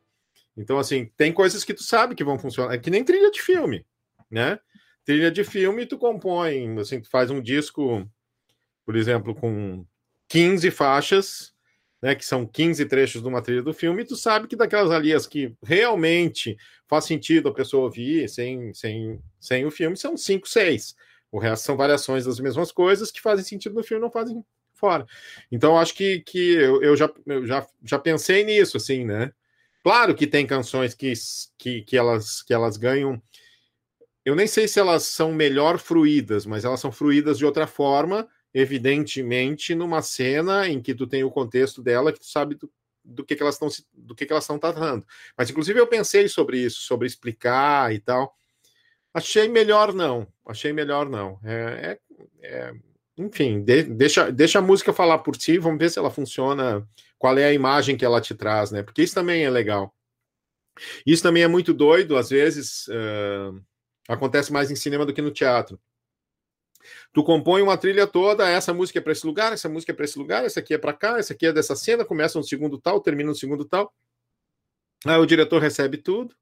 Então, 0.56 0.76
assim, 0.76 1.08
tem 1.16 1.32
coisas 1.32 1.62
que 1.62 1.72
tu 1.72 1.84
sabe 1.84 2.16
que 2.16 2.24
vão 2.24 2.36
funcionar. 2.36 2.74
É 2.74 2.78
que 2.78 2.90
nem 2.90 3.04
trilha 3.04 3.30
de 3.30 3.40
filme, 3.40 3.86
né? 4.28 4.58
Trilha 5.04 5.30
de 5.30 5.44
filme, 5.44 5.86
tu 5.86 5.96
compõe, 5.96 6.80
assim, 6.80 7.00
tu 7.00 7.08
faz 7.08 7.30
um 7.30 7.40
disco 7.40 8.04
por 8.84 8.96
exemplo, 8.96 9.34
com 9.34 9.84
15 10.28 10.70
faixas, 10.70 11.52
né, 12.02 12.14
que 12.14 12.24
são 12.24 12.44
15 12.44 12.84
trechos 12.86 13.22
de 13.22 13.28
uma 13.28 13.40
trilha 13.40 13.62
do 13.62 13.72
filme, 13.72 14.02
e 14.02 14.06
tu 14.06 14.16
sabe 14.16 14.48
que 14.48 14.56
daquelas 14.56 14.90
ali 14.90 15.12
as 15.12 15.26
que 15.26 15.54
realmente 15.62 16.56
faz 16.88 17.04
sentido 17.04 17.48
a 17.48 17.54
pessoa 17.54 17.84
ouvir 17.84 18.28
sem, 18.28 18.74
sem, 18.74 19.20
sem 19.38 19.64
o 19.64 19.70
filme 19.70 19.96
são 19.96 20.16
5, 20.16 20.48
6. 20.48 20.96
O 21.30 21.38
resto 21.38 21.64
são 21.64 21.76
variações 21.76 22.24
das 22.24 22.40
mesmas 22.40 22.72
coisas 22.72 23.10
que 23.10 23.20
fazem 23.20 23.44
sentido 23.44 23.74
no 23.74 23.84
filme 23.84 24.02
não 24.02 24.10
fazem 24.10 24.44
fora. 24.74 25.06
Então, 25.50 25.78
acho 25.78 25.94
que, 25.94 26.20
que 26.20 26.54
eu, 26.54 26.82
eu, 26.82 26.96
já, 26.96 27.10
eu 27.24 27.46
já, 27.46 27.66
já 27.84 27.98
pensei 27.98 28.42
nisso, 28.42 28.76
assim, 28.76 29.04
né? 29.04 29.32
Claro 29.82 30.14
que 30.14 30.26
tem 30.26 30.46
canções 30.46 30.94
que, 30.94 31.12
que, 31.56 31.82
que, 31.82 31.96
elas, 31.96 32.42
que 32.42 32.52
elas 32.52 32.76
ganham. 32.76 33.22
Eu 34.24 34.34
nem 34.34 34.46
sei 34.46 34.66
se 34.66 34.78
elas 34.78 35.04
são 35.04 35.32
melhor 35.32 35.78
fruídas, 35.78 36.44
mas 36.44 36.64
elas 36.64 36.80
são 36.80 36.92
fruídas 36.92 37.38
de 37.38 37.44
outra 37.46 37.66
forma 37.66 38.28
evidentemente, 38.54 39.74
numa 39.74 40.02
cena 40.02 40.68
em 40.68 40.80
que 40.80 40.94
tu 40.94 41.06
tem 41.06 41.24
o 41.24 41.30
contexto 41.30 41.82
dela, 41.82 42.12
que 42.12 42.20
tu 42.20 42.26
sabe 42.26 42.54
do, 42.54 42.70
do 43.04 43.24
que, 43.24 43.34
que 43.34 43.42
elas 43.42 43.54
estão 43.54 43.68
do 43.92 44.14
que, 44.14 44.26
que 44.26 44.32
elas 44.32 44.44
estão 44.44 44.58
tratando. 44.58 45.06
Mas, 45.36 45.50
inclusive, 45.50 45.78
eu 45.78 45.86
pensei 45.86 46.28
sobre 46.28 46.58
isso, 46.58 46.82
sobre 46.82 47.06
explicar 47.06 47.92
e 47.94 47.98
tal. 47.98 48.36
Achei 49.14 49.48
melhor 49.48 49.92
não. 49.92 50.26
Achei 50.46 50.72
melhor 50.72 51.08
não. 51.08 51.38
É, 51.44 51.98
é, 52.42 52.46
é 52.46 52.74
enfim, 53.16 53.62
de, 53.62 53.82
deixa, 53.82 54.30
deixa 54.32 54.58
a 54.58 54.62
música 54.62 54.92
falar 54.92 55.18
por 55.18 55.36
si, 55.36 55.58
vamos 55.58 55.78
ver 55.78 55.90
se 55.90 55.98
ela 55.98 56.10
funciona, 56.10 56.86
qual 57.18 57.36
é 57.38 57.44
a 57.44 57.52
imagem 57.52 57.96
que 57.96 58.04
ela 58.04 58.20
te 58.20 58.34
traz, 58.34 58.70
né? 58.70 58.82
Porque 58.82 59.02
isso 59.02 59.14
também 59.14 59.44
é 59.44 59.50
legal. 59.50 59.94
Isso 61.06 61.22
também 61.22 61.42
é 61.42 61.48
muito 61.48 61.74
doido, 61.74 62.16
às 62.16 62.30
vezes 62.30 62.88
uh, 62.88 63.62
acontece 64.08 64.52
mais 64.52 64.70
em 64.70 64.76
cinema 64.76 65.04
do 65.04 65.12
que 65.12 65.20
no 65.20 65.30
teatro. 65.30 65.78
Tu 67.12 67.22
compõe 67.22 67.62
uma 67.62 67.76
trilha 67.76 68.06
toda, 68.06 68.48
essa 68.48 68.72
música 68.72 68.98
é 68.98 69.02
para 69.02 69.12
esse 69.12 69.26
lugar, 69.26 69.52
essa 69.52 69.68
música 69.68 69.92
é 69.92 69.94
para 69.94 70.04
esse 70.04 70.18
lugar, 70.18 70.44
essa 70.44 70.60
aqui 70.60 70.74
é 70.74 70.78
para 70.78 70.92
cá, 70.92 71.18
essa 71.18 71.32
aqui 71.32 71.46
é 71.46 71.52
dessa 71.52 71.76
cena, 71.76 72.04
começa 72.04 72.38
no 72.38 72.44
segundo 72.44 72.78
tal, 72.78 73.00
termina 73.00 73.30
no 73.30 73.34
segundo 73.34 73.64
tal. 73.64 73.92
Aí 75.04 75.18
o 75.18 75.26
diretor 75.26 75.60
recebe 75.60 75.98
tudo, 75.98 76.34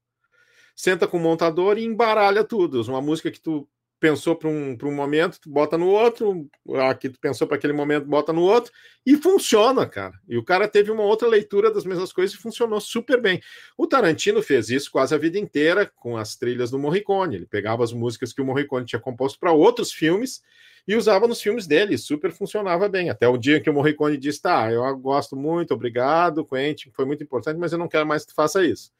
senta 0.75 1.07
com 1.07 1.17
o 1.17 1.19
montador 1.19 1.77
e 1.77 1.83
embaralha 1.83 2.43
tudo. 2.43 2.81
Uma 2.83 3.01
música 3.01 3.31
que 3.31 3.39
tu 3.39 3.67
pensou 4.01 4.35
para 4.35 4.49
um, 4.49 4.75
um 4.83 4.95
momento, 4.95 5.39
tu 5.39 5.47
bota 5.47 5.77
no 5.77 5.87
outro, 5.87 6.49
aqui 6.89 7.07
tu 7.07 7.19
pensou 7.19 7.47
para 7.47 7.55
aquele 7.55 7.71
momento, 7.71 8.07
bota 8.07 8.33
no 8.33 8.41
outro, 8.41 8.73
e 9.05 9.15
funciona, 9.15 9.85
cara. 9.85 10.19
E 10.27 10.37
o 10.39 10.43
cara 10.43 10.67
teve 10.67 10.89
uma 10.89 11.03
outra 11.03 11.27
leitura 11.27 11.71
das 11.71 11.85
mesmas 11.85 12.11
coisas 12.11 12.35
e 12.35 12.41
funcionou 12.41 12.81
super 12.81 13.21
bem. 13.21 13.39
O 13.77 13.85
Tarantino 13.85 14.41
fez 14.41 14.71
isso 14.71 14.91
quase 14.91 15.13
a 15.13 15.19
vida 15.19 15.37
inteira 15.37 15.85
com 15.95 16.17
as 16.17 16.35
trilhas 16.35 16.71
do 16.71 16.79
Morricone. 16.79 17.35
Ele 17.35 17.45
pegava 17.45 17.83
as 17.83 17.93
músicas 17.93 18.33
que 18.33 18.41
o 18.41 18.45
Morricone 18.45 18.87
tinha 18.87 18.99
composto 18.99 19.39
para 19.39 19.51
outros 19.51 19.93
filmes 19.93 20.41
e 20.87 20.95
usava 20.95 21.27
nos 21.27 21.39
filmes 21.39 21.67
dele, 21.67 21.95
super 21.95 22.31
funcionava 22.31 22.89
bem. 22.89 23.11
Até 23.11 23.27
o 23.27 23.37
dia 23.37 23.61
que 23.61 23.69
o 23.69 23.73
Morricone 23.73 24.17
disse: 24.17 24.41
Tá, 24.41 24.71
eu 24.71 24.97
gosto 24.97 25.35
muito, 25.35 25.75
obrigado, 25.75 26.43
Quentin, 26.43 26.89
foi 26.91 27.05
muito 27.05 27.23
importante, 27.23 27.59
mas 27.59 27.71
eu 27.71 27.77
não 27.77 27.87
quero 27.87 28.07
mais 28.07 28.23
que 28.23 28.31
tu 28.31 28.35
faça 28.35 28.65
isso. 28.65 28.91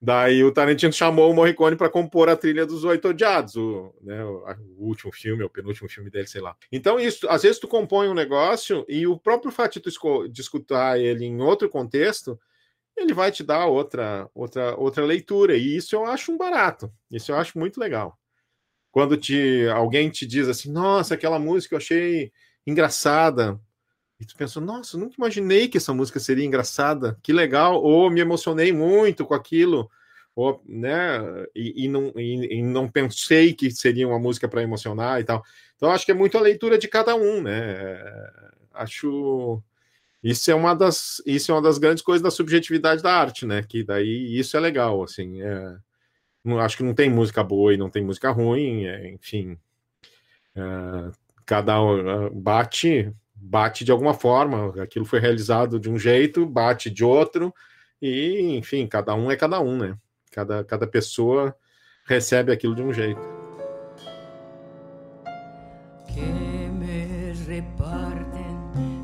Daí 0.00 0.44
o 0.44 0.52
Tarantino 0.52 0.92
chamou 0.92 1.30
o 1.30 1.34
Morricone 1.34 1.74
para 1.74 1.90
compor 1.90 2.28
a 2.28 2.36
trilha 2.36 2.64
dos 2.64 2.84
Oito 2.84 3.08
Odiados, 3.08 3.56
o, 3.56 3.92
né, 4.00 4.24
o, 4.24 4.44
o, 4.78 4.86
último 4.86 5.12
filme, 5.12 5.42
o 5.42 5.50
penúltimo 5.50 5.88
filme 5.88 6.08
dele, 6.08 6.28
sei 6.28 6.40
lá. 6.40 6.56
Então, 6.70 7.00
isso, 7.00 7.28
às 7.28 7.42
vezes 7.42 7.58
tu 7.58 7.66
compõe 7.66 8.08
um 8.08 8.14
negócio 8.14 8.84
e 8.88 9.08
o 9.08 9.18
próprio 9.18 9.50
fato 9.50 9.74
de 9.74 9.80
tu 9.80 10.28
de 10.28 10.40
escutar 10.40 11.00
ele 11.00 11.24
em 11.24 11.40
outro 11.40 11.68
contexto, 11.68 12.38
ele 12.96 13.12
vai 13.12 13.32
te 13.32 13.42
dar 13.42 13.66
outra, 13.66 14.30
outra, 14.34 14.76
outra 14.76 15.04
leitura. 15.04 15.56
E 15.56 15.76
isso 15.76 15.96
eu 15.96 16.04
acho 16.04 16.30
um 16.32 16.38
barato. 16.38 16.92
Isso 17.10 17.32
eu 17.32 17.36
acho 17.36 17.58
muito 17.58 17.80
legal. 17.80 18.16
Quando 18.92 19.16
te, 19.16 19.66
alguém 19.74 20.10
te 20.10 20.26
diz 20.26 20.48
assim, 20.48 20.70
nossa, 20.70 21.14
aquela 21.14 21.38
música 21.38 21.74
eu 21.74 21.78
achei 21.78 22.32
engraçada. 22.66 23.60
E 24.20 24.24
tu 24.26 24.36
pensa, 24.36 24.60
nossa, 24.60 24.98
nunca 24.98 25.14
imaginei 25.16 25.68
que 25.68 25.78
essa 25.78 25.94
música 25.94 26.18
seria 26.18 26.44
engraçada, 26.44 27.16
que 27.22 27.32
legal, 27.32 27.80
ou 27.80 28.10
me 28.10 28.20
emocionei 28.20 28.72
muito 28.72 29.24
com 29.24 29.34
aquilo, 29.34 29.88
ou, 30.34 30.60
né, 30.66 31.20
e, 31.54 31.84
e 31.84 31.88
não, 31.88 32.12
e, 32.16 32.58
e, 32.58 32.62
não 32.62 32.90
pensei 32.90 33.52
que 33.52 33.70
seria 33.70 34.08
uma 34.08 34.18
música 34.18 34.48
para 34.48 34.62
emocionar 34.62 35.20
e 35.20 35.24
tal. 35.24 35.44
Então, 35.76 35.90
acho 35.90 36.04
que 36.04 36.12
é 36.12 36.14
muito 36.14 36.36
a 36.36 36.40
leitura 36.40 36.78
de 36.78 36.88
cada 36.88 37.14
um, 37.14 37.42
né? 37.42 38.00
Acho. 38.72 39.62
Isso 40.22 40.50
é 40.50 40.54
uma 40.54 40.74
das, 40.74 41.22
isso 41.24 41.52
é 41.52 41.54
uma 41.54 41.62
das 41.62 41.78
grandes 41.78 42.02
coisas 42.02 42.22
da 42.22 42.30
subjetividade 42.30 43.02
da 43.02 43.14
arte, 43.14 43.46
né? 43.46 43.62
Que 43.62 43.84
daí 43.84 44.38
isso 44.38 44.56
é 44.56 44.60
legal, 44.60 45.02
assim. 45.02 45.40
É, 45.42 45.76
acho 46.60 46.76
que 46.76 46.82
não 46.82 46.94
tem 46.94 47.10
música 47.10 47.42
boa 47.44 47.72
e 47.74 47.76
não 47.76 47.90
tem 47.90 48.04
música 48.04 48.30
ruim, 48.30 48.84
é, 48.86 49.10
enfim. 49.10 49.56
É, 50.56 51.10
cada 51.46 51.80
um 51.82 52.30
bate 52.30 53.12
bate 53.40 53.84
de 53.84 53.92
alguma 53.92 54.14
forma, 54.14 54.82
aquilo 54.82 55.04
foi 55.04 55.20
realizado 55.20 55.78
de 55.78 55.90
um 55.90 55.98
jeito, 55.98 56.44
bate 56.44 56.90
de 56.90 57.04
outro, 57.04 57.54
e 58.00 58.56
enfim, 58.56 58.86
cada 58.86 59.14
um 59.14 59.30
é 59.30 59.36
cada 59.36 59.60
um, 59.60 59.76
né? 59.76 59.96
Cada, 60.30 60.64
cada 60.64 60.86
pessoa 60.86 61.54
recebe 62.06 62.52
aquilo 62.52 62.74
de 62.74 62.82
um 62.82 62.92
jeito. 62.92 63.20
Que 66.06 66.20
me 66.20 67.32
repartem 67.46 68.58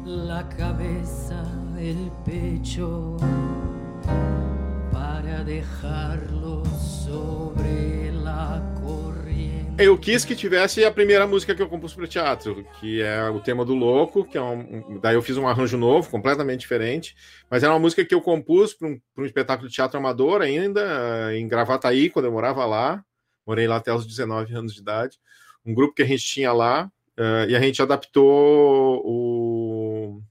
la 0.04 0.44
cabeça, 0.44 1.42
el 1.78 2.10
pecho, 2.24 3.16
para 4.92 5.42
dejarlo 5.44 6.33
eu 9.76 9.98
quis 9.98 10.24
que 10.24 10.36
tivesse 10.36 10.84
a 10.84 10.90
primeira 10.90 11.26
música 11.26 11.54
que 11.54 11.60
eu 11.60 11.68
compus 11.68 11.94
para 11.94 12.06
teatro, 12.06 12.64
que 12.78 13.02
é 13.02 13.28
o 13.28 13.40
tema 13.40 13.64
do 13.64 13.74
Louco, 13.74 14.24
que 14.24 14.38
é 14.38 14.42
um, 14.42 14.98
daí 15.00 15.16
eu 15.16 15.22
fiz 15.22 15.36
um 15.36 15.48
arranjo 15.48 15.76
novo, 15.76 16.08
completamente 16.08 16.60
diferente, 16.60 17.16
mas 17.50 17.62
era 17.62 17.72
uma 17.72 17.78
música 17.78 18.04
que 18.04 18.14
eu 18.14 18.20
compus 18.20 18.72
para 18.72 18.88
um, 18.88 19.00
um, 19.18 19.24
espetáculo 19.24 19.68
de 19.68 19.74
teatro 19.74 19.98
amador 19.98 20.42
ainda, 20.42 21.34
em 21.36 21.48
Gravataí, 21.48 22.08
quando 22.08 22.26
eu 22.26 22.32
morava 22.32 22.64
lá, 22.64 23.04
morei 23.44 23.66
lá 23.66 23.76
até 23.76 23.92
os 23.92 24.06
19 24.06 24.54
anos 24.54 24.74
de 24.74 24.80
idade, 24.80 25.18
um 25.66 25.74
grupo 25.74 25.94
que 25.94 26.02
a 26.02 26.06
gente 26.06 26.24
tinha 26.24 26.52
lá, 26.52 26.88
uh, 27.18 27.50
e 27.50 27.56
a 27.56 27.60
gente 27.60 27.82
adaptou 27.82 29.02
o 29.04 30.22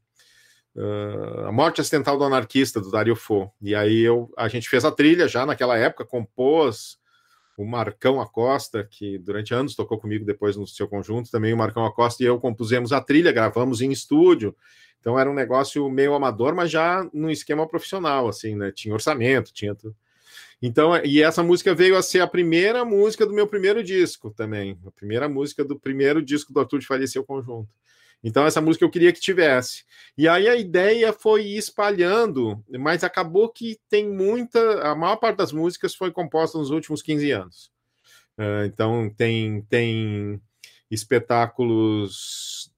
uh, 0.75 1.47
A 1.47 1.51
Morte 1.51 1.82
Acidental 1.82 2.17
do 2.17 2.23
Anarquista, 2.23 2.79
do 2.79 2.89
Dario 2.89 3.15
Fo, 3.15 3.51
e 3.62 3.75
aí 3.75 3.99
eu, 4.01 4.32
a 4.38 4.47
gente 4.47 4.69
fez 4.69 4.86
a 4.86 4.91
trilha 4.91 5.27
já 5.27 5.45
naquela 5.45 5.77
época, 5.77 6.06
compôs 6.06 7.03
o 7.58 7.66
Marcão 7.66 8.20
Acosta, 8.20 8.84
que 8.84 9.18
durante 9.18 9.54
anos 9.54 9.76
tocou 9.76 10.00
comigo 10.00 10.26
depois 10.26 10.56
no 10.56 10.68
seu 10.68 10.88
conjunto, 10.88 11.30
também 11.30 11.54
o 11.54 11.58
Marcão 11.58 11.86
Acosta 11.86 12.24
e 12.24 12.26
eu 12.26 12.39
compusemos 12.39 12.92
a 12.92 13.02
trilha, 13.02 13.32
gravamos 13.32 13.82
em 13.82 13.92
estúdio. 13.92 14.56
Então 15.00 15.20
era 15.20 15.30
um 15.30 15.34
negócio 15.34 15.88
meio 15.89 16.13
amador, 16.13 16.56
mas 16.56 16.72
já 16.72 17.08
no 17.13 17.30
esquema 17.30 17.68
profissional, 17.68 18.28
assim, 18.28 18.56
né? 18.56 18.72
Tinha 18.72 18.94
orçamento, 18.94 19.54
tinha 19.54 19.76
tudo. 19.76 19.96
Então, 20.62 20.96
e 21.04 21.22
essa 21.22 21.44
música 21.44 21.76
veio 21.76 21.98
a 21.98 22.02
ser 22.02 22.22
a 22.22 22.28
primeira 22.28 22.86
música 22.86 23.26
do 23.26 23.34
meu 23.34 23.46
primeiro 23.46 23.84
disco 23.84 24.32
também, 24.32 24.80
a 24.88 24.92
primeira 24.92 25.28
música 25.28 25.63
do 25.63 25.78
primeiro 25.78 26.22
disco 26.22 26.54
do 26.54 26.60
Arthur 26.62 26.80
de 26.80 26.88
Faria 26.88 27.06
Seu 27.06 27.24
Conjunto. 27.24 27.68
Então, 28.24 28.46
essa 28.46 28.62
música 28.62 28.86
eu 28.86 28.90
queria 28.90 29.12
que 29.12 29.20
tivesse. 29.20 29.84
E 30.18 30.28
aí 30.28 30.48
a 30.48 30.56
ideia 30.56 31.12
foi 31.12 31.46
ir 31.46 31.58
espalhando, 31.58 32.64
mas 32.80 33.04
acabou 33.04 33.50
que 33.50 33.78
tem 33.90 34.10
muita. 34.10 34.82
A 34.82 34.96
maior 34.96 35.18
parte 35.18 35.38
das 35.38 35.52
músicas 35.52 35.94
foi 35.94 36.12
composta 36.12 36.58
nos 36.58 36.70
últimos 36.70 37.02
15 37.02 37.32
anos. 37.32 37.72
Uh, 38.38 38.66
então, 38.66 39.14
tem, 39.16 39.62
tem 39.64 40.42
espetáculos 40.90 42.72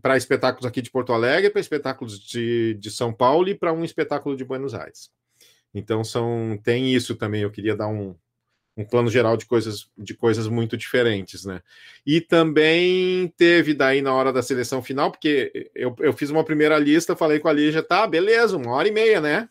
para 0.00 0.16
espetáculos 0.16 0.64
aqui 0.64 0.80
de 0.80 0.90
Porto 0.90 1.12
Alegre, 1.12 1.50
para 1.50 1.60
espetáculos 1.60 2.18
de, 2.18 2.74
de 2.74 2.90
São 2.90 3.12
Paulo 3.12 3.48
e 3.48 3.54
para 3.54 3.72
um 3.72 3.84
espetáculo 3.84 4.34
de 4.36 4.44
Buenos 4.44 4.72
Aires. 4.72 5.10
Então 5.74 6.02
são 6.02 6.58
tem 6.62 6.94
isso 6.94 7.14
também. 7.14 7.42
Eu 7.42 7.50
queria 7.50 7.76
dar 7.76 7.88
um, 7.88 8.14
um 8.76 8.84
plano 8.84 9.10
geral 9.10 9.36
de 9.36 9.44
coisas 9.44 9.88
de 9.96 10.14
coisas 10.14 10.48
muito 10.48 10.76
diferentes, 10.76 11.44
né? 11.44 11.62
E 12.06 12.20
também 12.20 13.28
teve 13.36 13.74
daí 13.74 14.00
na 14.00 14.14
hora 14.14 14.32
da 14.32 14.42
seleção 14.42 14.82
final, 14.82 15.10
porque 15.10 15.70
eu, 15.74 15.94
eu 15.98 16.12
fiz 16.12 16.30
uma 16.30 16.44
primeira 16.44 16.78
lista, 16.78 17.16
falei 17.16 17.38
com 17.38 17.48
a 17.48 17.52
Lígia, 17.52 17.82
tá, 17.82 18.06
beleza, 18.06 18.56
uma 18.56 18.72
hora 18.72 18.88
e 18.88 18.92
meia, 18.92 19.20
né? 19.20 19.48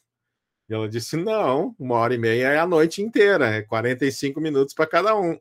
E 0.68 0.74
ela 0.74 0.90
disse: 0.90 1.18
não, 1.18 1.76
uma 1.78 1.96
hora 1.96 2.16
e 2.16 2.18
meia 2.18 2.48
é 2.48 2.58
a 2.58 2.66
noite 2.66 3.02
inteira, 3.02 3.48
é 3.48 3.62
45 3.62 4.42
minutos 4.42 4.74
para 4.74 4.88
cada 4.88 5.16
um. 5.16 5.38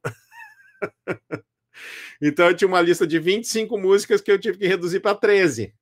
então 2.21 2.49
eu 2.49 2.57
tinha 2.57 2.69
uma 2.69 2.83
lista 2.83 3.07
de 3.07 3.19
25 3.19 3.79
músicas 3.79 4.21
que 4.21 4.31
eu 4.31 4.39
tive 4.39 4.59
que 4.59 4.67
reduzir 4.67 5.01
para 5.01 5.15
13, 5.15 5.73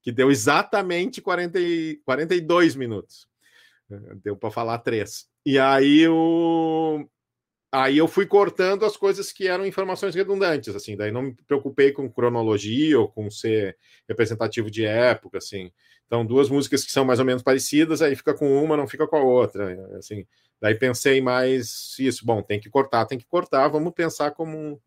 que 0.00 0.12
deu 0.12 0.30
exatamente 0.30 1.20
40, 1.20 1.58
42 2.04 2.76
minutos. 2.76 3.26
Deu 4.22 4.36
para 4.36 4.50
falar 4.50 4.78
três. 4.78 5.26
E 5.44 5.58
aí 5.58 6.06
o 6.08 7.04
Aí 7.74 7.96
eu 7.96 8.06
fui 8.06 8.26
cortando 8.26 8.84
as 8.84 8.98
coisas 8.98 9.32
que 9.32 9.48
eram 9.48 9.64
informações 9.64 10.14
redundantes, 10.14 10.76
assim, 10.76 10.94
daí 10.94 11.10
não 11.10 11.22
me 11.22 11.34
preocupei 11.46 11.90
com 11.90 12.10
cronologia 12.10 13.00
ou 13.00 13.08
com 13.08 13.30
ser 13.30 13.78
representativo 14.06 14.70
de 14.70 14.84
época, 14.84 15.38
assim. 15.38 15.72
Então, 16.06 16.26
duas 16.26 16.50
músicas 16.50 16.84
que 16.84 16.92
são 16.92 17.06
mais 17.06 17.18
ou 17.18 17.24
menos 17.24 17.42
parecidas, 17.42 18.02
aí 18.02 18.14
fica 18.14 18.34
com 18.34 18.62
uma, 18.62 18.76
não 18.76 18.86
fica 18.86 19.06
com 19.06 19.16
a 19.16 19.22
outra, 19.22 19.96
assim. 19.96 20.26
Daí 20.60 20.74
pensei 20.74 21.22
mais 21.22 21.96
isso, 21.98 22.26
bom, 22.26 22.42
tem 22.42 22.60
que 22.60 22.68
cortar, 22.68 23.06
tem 23.06 23.18
que 23.18 23.24
cortar, 23.24 23.68
vamos 23.68 23.94
pensar 23.94 24.32
como 24.32 24.54
um, 24.54 24.78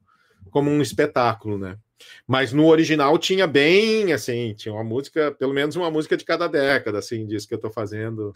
como 0.52 0.70
um 0.70 0.80
espetáculo, 0.80 1.58
né? 1.58 1.80
Mas 2.28 2.54
no 2.54 2.68
original 2.68 3.18
tinha 3.18 3.48
bem, 3.48 4.14
assim, 4.14 4.54
tinha 4.54 4.74
uma 4.74 4.84
música, 4.84 5.32
pelo 5.32 5.54
menos 5.56 5.76
uma 5.76 5.90
música 5.90 6.16
de 6.16 6.24
cada 6.24 6.48
década, 6.48 7.00
assim, 7.00 7.26
disso 7.26 7.48
que 7.48 7.56
eu 7.56 7.60
tô 7.60 7.72
fazendo. 7.72 8.32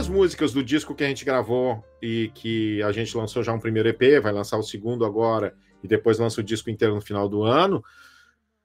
Duas 0.00 0.08
músicas 0.08 0.52
do 0.54 0.64
disco 0.64 0.94
que 0.94 1.04
a 1.04 1.08
gente 1.08 1.26
gravou 1.26 1.84
e 2.00 2.30
que 2.34 2.82
a 2.82 2.90
gente 2.90 3.14
lançou 3.14 3.42
já 3.42 3.52
um 3.52 3.60
primeiro 3.60 3.86
EP, 3.86 4.22
vai 4.22 4.32
lançar 4.32 4.56
o 4.56 4.62
segundo 4.62 5.04
agora 5.04 5.54
e 5.84 5.88
depois 5.88 6.18
lança 6.18 6.40
o 6.40 6.44
disco 6.44 6.70
inteiro 6.70 6.94
no 6.94 7.02
final 7.02 7.28
do 7.28 7.42
ano. 7.42 7.84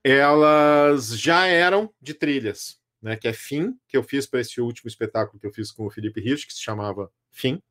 Elas 0.02 1.19
já 1.19 1.45
eram 1.45 1.93
de 2.02 2.13
trilhas, 2.13 2.80
né? 3.02 3.17
Que 3.17 3.28
é 3.28 3.34
Fim, 3.34 3.78
que 3.86 3.98
eu 3.98 4.04
fiz 4.04 4.26
para 4.26 4.39
esse 4.39 4.62
último 4.62 4.88
espetáculo 4.88 5.38
que 5.38 5.45
eu 5.45 5.52
fiz 5.52 5.74
com 5.74 5.86
o 5.86 5.89
Felipe 5.89 6.21
Rich, 6.21 6.48
que 6.48 6.54
se 6.54 6.62
chamava 6.62 7.12
Fim. 7.30 7.62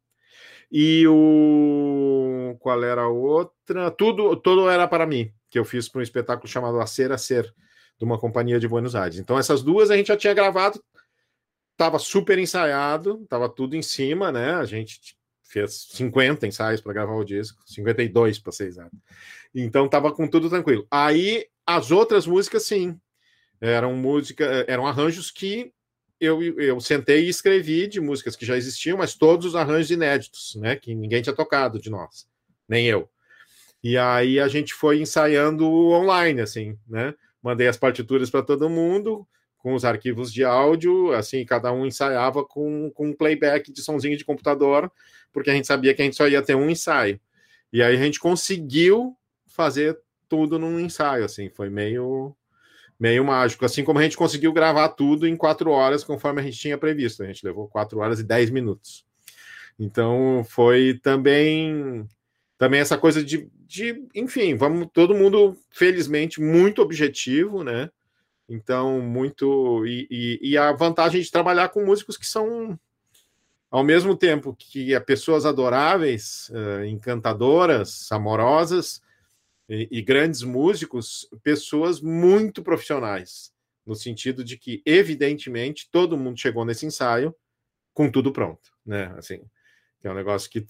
E 0.71 1.07
o. 1.09 2.57
Qual 2.59 2.85
era 2.85 3.05
a 3.05 3.09
outra? 3.09 3.91
Tudo, 3.91 4.37
tudo 4.37 4.69
era 4.69 4.87
para 4.87 5.07
mim, 5.07 5.33
que 5.49 5.59
eu 5.59 5.65
fiz 5.65 5.89
para 5.89 6.01
um 6.01 6.03
espetáculo 6.03 6.47
chamado 6.47 6.79
A 6.81 6.87
Ser 6.87 7.13
a 7.13 7.17
Ser, 7.17 7.45
de 7.99 8.05
uma 8.05 8.19
companhia 8.19 8.61
de 8.61 8.69
Buenos 8.69 8.95
Aires. 8.95 9.19
Então, 9.19 9.39
essas 9.39 9.63
duas 9.63 9.91
a 9.91 9.97
gente 9.97 10.09
já 10.09 10.19
tinha 10.19 10.35
gravado, 10.35 10.85
estava 11.75 11.99
super 11.99 12.39
ensaiado, 12.39 13.21
estava 13.23 13.49
tudo 13.49 13.77
em 13.77 13.83
cima, 13.83 14.33
né? 14.33 14.55
A 14.55 14.65
gente 14.65 15.17
fez 15.43 15.89
50 15.93 16.47
ensaios 16.47 16.81
para 16.81 16.93
gravar 16.93 17.15
o 17.15 17.25
disco, 17.25 17.63
52 17.67 18.39
para 18.39 18.53
ser 18.53 18.69
exato. 18.69 18.97
Então, 19.55 19.87
estava 19.87 20.11
com 20.13 20.27
tudo 20.27 20.49
tranquilo. 20.49 20.87
Aí, 20.91 21.47
as 21.67 21.91
outras 21.91 22.27
músicas, 22.27 22.65
sim, 22.65 22.99
eram 23.61 23.95
música, 23.95 24.65
eram 24.67 24.87
arranjos 24.87 25.31
que 25.31 25.73
eu, 26.21 26.43
eu 26.59 26.81
sentei 26.81 27.27
e 27.27 27.29
escrevi 27.29 27.87
de 27.87 28.01
músicas 28.01 28.37
que 28.37 28.47
já 28.47 28.57
existiam, 28.57 28.99
mas 28.99 29.15
todos 29.15 29.47
os 29.47 29.55
arranjos 29.55 29.91
inéditos, 29.91 30.55
né? 30.57 30.77
Que 30.77 30.95
ninguém 30.95 31.23
tinha 31.23 31.35
tocado 31.35 31.81
de 31.81 31.91
nós, 31.91 32.27
nem 32.69 32.87
eu. 32.87 33.09
E 33.83 33.99
aí 33.99 34.41
a 34.41 34.49
gente 34.49 34.73
foi 34.73 35.01
ensaiando 35.01 35.67
online, 35.67 36.41
assim, 36.41 36.79
né? 36.89 37.15
Mandei 37.43 37.69
as 37.69 37.77
partituras 37.77 38.31
para 38.31 38.43
todo 38.43 38.71
mundo, 38.71 39.27
com 39.65 39.73
os 39.73 39.83
arquivos 39.83 40.31
de 40.31 40.45
áudio, 40.45 41.15
assim, 41.15 41.43
cada 41.43 41.73
um 41.73 41.87
ensaiava 41.87 42.45
com, 42.45 42.91
com 42.91 43.09
um 43.09 43.13
playback 43.15 43.73
de 43.73 43.81
sonzinho 43.81 44.15
de 44.15 44.23
computador, 44.23 44.93
porque 45.33 45.49
a 45.49 45.55
gente 45.55 45.67
sabia 45.67 45.95
que 45.95 46.03
a 46.03 46.05
gente 46.05 46.19
só 46.19 46.29
ia 46.29 46.43
ter 46.43 46.55
um 46.55 46.69
ensaio. 46.69 47.19
E 47.73 47.83
aí 47.83 47.97
a 47.97 47.99
gente 47.99 48.21
conseguiu 48.21 49.17
fazer 49.47 49.99
tudo 50.29 50.59
num 50.59 50.79
ensaio, 50.79 51.25
assim, 51.25 51.49
foi 51.49 51.71
meio 51.71 52.37
meio 53.01 53.25
mágico. 53.25 53.65
Assim 53.65 53.83
como 53.83 53.99
a 53.99 54.03
gente 54.03 54.19
conseguiu 54.19 54.53
gravar 54.53 54.91
tudo 54.91 55.27
em 55.27 55.35
quatro 55.35 55.71
horas, 55.71 56.05
conforme 56.05 56.43
a 56.43 56.45
gente 56.45 56.59
tinha 56.59 56.77
previsto. 56.77 57.23
A 57.23 57.27
gente 57.27 57.45
levou 57.45 57.67
quatro 57.67 58.01
horas 58.01 58.21
e 58.21 58.23
dez 58.23 58.51
minutos. 58.51 59.07
Então 59.79 60.45
foi 60.47 61.01
também 61.03 62.07
também 62.59 62.81
essa 62.81 62.99
coisa 62.99 63.25
de, 63.25 63.49
de 63.67 64.07
enfim, 64.15 64.57
vamos 64.57 64.89
todo 64.93 65.15
mundo 65.15 65.57
felizmente 65.71 66.39
muito 66.39 66.83
objetivo, 66.83 67.65
né? 67.65 67.89
Então 68.49 69.01
muito 69.01 69.87
e, 69.87 70.07
e, 70.11 70.51
e 70.51 70.59
a 70.59 70.73
vantagem 70.73 71.21
de 71.21 71.31
trabalhar 71.31 71.71
com 71.71 71.85
músicos 71.85 72.17
que 72.17 72.27
são 72.27 72.79
ao 73.71 73.83
mesmo 73.83 74.17
tempo 74.17 74.55
que 74.57 74.95
é 74.95 75.01
pessoas 75.01 75.45
adoráveis, 75.45 76.49
uh, 76.51 76.85
encantadoras, 76.85 78.11
amorosas, 78.13 79.03
e, 79.69 79.89
e 79.91 80.03
grandes 80.03 80.43
músicos, 80.43 81.29
pessoas 81.43 82.01
muito 82.01 82.63
profissionais, 82.63 83.53
no 83.85 83.95
sentido 83.95 84.45
de 84.45 84.57
que, 84.57 84.83
evidentemente, 84.85 85.89
todo 85.91 86.17
mundo 86.17 86.39
chegou 86.39 86.65
nesse 86.65 86.87
ensaio 86.87 87.35
com 87.93 88.11
tudo 88.11 88.33
pronto, 88.33 88.73
né? 88.85 89.15
Assim, 89.17 89.41
é 90.03 90.11
um 90.11 90.15
negócio 90.15 90.51
que, 90.51 90.67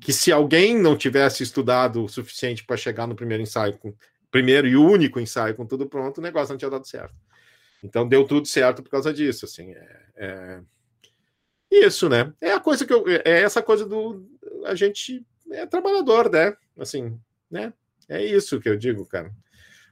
que 0.00 0.12
se 0.12 0.30
alguém 0.30 0.78
não 0.78 0.96
tivesse 0.96 1.42
estudado 1.42 2.04
o 2.04 2.08
suficiente 2.08 2.64
para 2.64 2.76
chegar 2.76 3.06
no 3.06 3.16
primeiro 3.16 3.42
ensaio, 3.42 3.78
com, 3.78 3.94
primeiro 4.30 4.66
e 4.66 4.76
único 4.76 5.20
ensaio 5.20 5.54
com 5.54 5.66
tudo 5.66 5.86
pronto, 5.86 6.18
o 6.18 6.22
negócio 6.22 6.52
não 6.52 6.58
tinha 6.58 6.70
dado 6.70 6.86
certo. 6.86 7.14
Então 7.82 8.06
deu 8.06 8.26
tudo 8.26 8.46
certo 8.46 8.82
por 8.82 8.90
causa 8.90 9.12
disso, 9.12 9.44
assim, 9.44 9.72
é, 9.72 10.02
é... 10.16 10.60
isso, 11.70 12.08
né? 12.08 12.32
É 12.40 12.52
a 12.52 12.60
coisa 12.60 12.86
que 12.86 12.92
eu, 12.92 13.04
é 13.08 13.42
essa 13.42 13.62
coisa 13.62 13.86
do 13.86 14.26
a 14.66 14.74
gente 14.74 15.24
é 15.50 15.66
trabalhador, 15.66 16.30
né? 16.30 16.54
Assim, 16.78 17.18
né? 17.50 17.72
É 18.08 18.24
isso 18.24 18.60
que 18.60 18.68
eu 18.68 18.76
digo, 18.76 19.06
cara. 19.06 19.32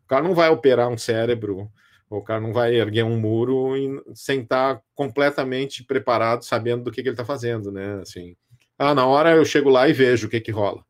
O 0.04 0.08
cara 0.08 0.22
não 0.22 0.34
vai 0.34 0.48
operar 0.48 0.88
um 0.88 0.98
cérebro, 0.98 1.70
o 2.10 2.22
cara 2.22 2.40
não 2.40 2.52
vai 2.52 2.74
erguer 2.74 3.04
um 3.04 3.18
muro 3.18 3.74
sem 4.14 4.40
estar 4.40 4.82
completamente 4.94 5.84
preparado, 5.84 6.44
sabendo 6.44 6.84
do 6.84 6.90
que, 6.90 7.02
que 7.02 7.08
ele 7.08 7.14
está 7.14 7.24
fazendo, 7.24 7.70
né? 7.70 8.00
Assim, 8.00 8.36
ah, 8.78 8.94
na 8.94 9.06
hora 9.06 9.34
eu 9.34 9.44
chego 9.44 9.68
lá 9.68 9.88
e 9.88 9.92
vejo 9.92 10.26
o 10.26 10.30
que 10.30 10.40
que 10.40 10.50
rola. 10.50 10.84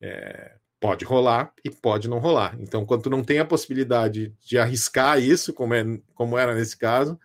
É, 0.00 0.56
pode 0.82 1.04
rolar 1.04 1.52
e 1.64 1.70
pode 1.70 2.08
não 2.08 2.18
rolar. 2.18 2.56
Então, 2.58 2.84
quando 2.84 3.04
tu 3.04 3.10
não 3.10 3.22
tem 3.22 3.38
a 3.38 3.44
possibilidade 3.44 4.34
de 4.44 4.58
arriscar 4.58 5.20
isso, 5.20 5.54
como, 5.54 5.74
é, 5.74 5.84
como 6.12 6.36
era 6.36 6.56
nesse 6.56 6.76
caso, 6.76 7.16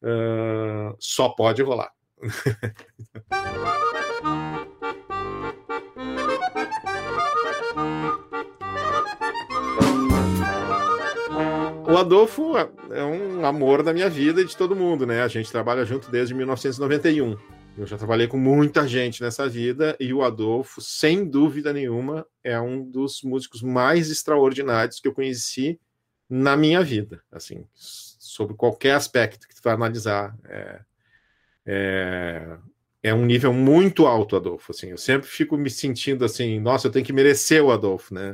uh, 0.00 0.94
só 1.00 1.30
pode 1.30 1.60
rolar. 1.60 1.90
o 11.92 11.98
Adolfo 11.98 12.56
é 12.56 13.02
um 13.02 13.44
amor 13.44 13.82
da 13.82 13.92
minha 13.92 14.08
vida 14.08 14.40
e 14.40 14.44
de 14.44 14.56
todo 14.56 14.76
mundo, 14.76 15.04
né? 15.04 15.22
A 15.22 15.28
gente 15.28 15.50
trabalha 15.50 15.84
junto 15.84 16.12
desde 16.12 16.32
1991. 16.32 17.36
Eu 17.76 17.86
já 17.86 17.98
trabalhei 17.98 18.28
com 18.28 18.38
muita 18.38 18.86
gente 18.86 19.20
nessa 19.20 19.48
vida 19.48 19.96
e 19.98 20.14
o 20.14 20.22
Adolfo, 20.22 20.80
sem 20.80 21.28
dúvida 21.28 21.72
nenhuma, 21.72 22.24
é 22.42 22.60
um 22.60 22.88
dos 22.88 23.22
músicos 23.22 23.62
mais 23.62 24.10
extraordinários 24.10 25.00
que 25.00 25.08
eu 25.08 25.12
conheci 25.12 25.80
na 26.30 26.56
minha 26.56 26.82
vida, 26.82 27.22
assim, 27.32 27.66
sobre 27.74 28.54
qualquer 28.54 28.92
aspecto 28.92 29.48
que 29.48 29.54
tu 29.56 29.60
vai 29.62 29.74
analisar. 29.74 30.36
É, 30.44 30.80
é, 31.66 32.58
é, 33.02 33.14
um 33.14 33.26
nível 33.26 33.52
muito 33.52 34.06
alto, 34.06 34.36
Adolfo. 34.36 34.70
Assim, 34.70 34.90
eu 34.90 34.98
sempre 34.98 35.28
fico 35.28 35.56
me 35.56 35.68
sentindo 35.68 36.24
assim, 36.24 36.60
nossa, 36.60 36.86
eu 36.86 36.92
tenho 36.92 37.04
que 37.04 37.12
merecer 37.12 37.62
o 37.62 37.72
Adolfo, 37.72 38.14
né? 38.14 38.32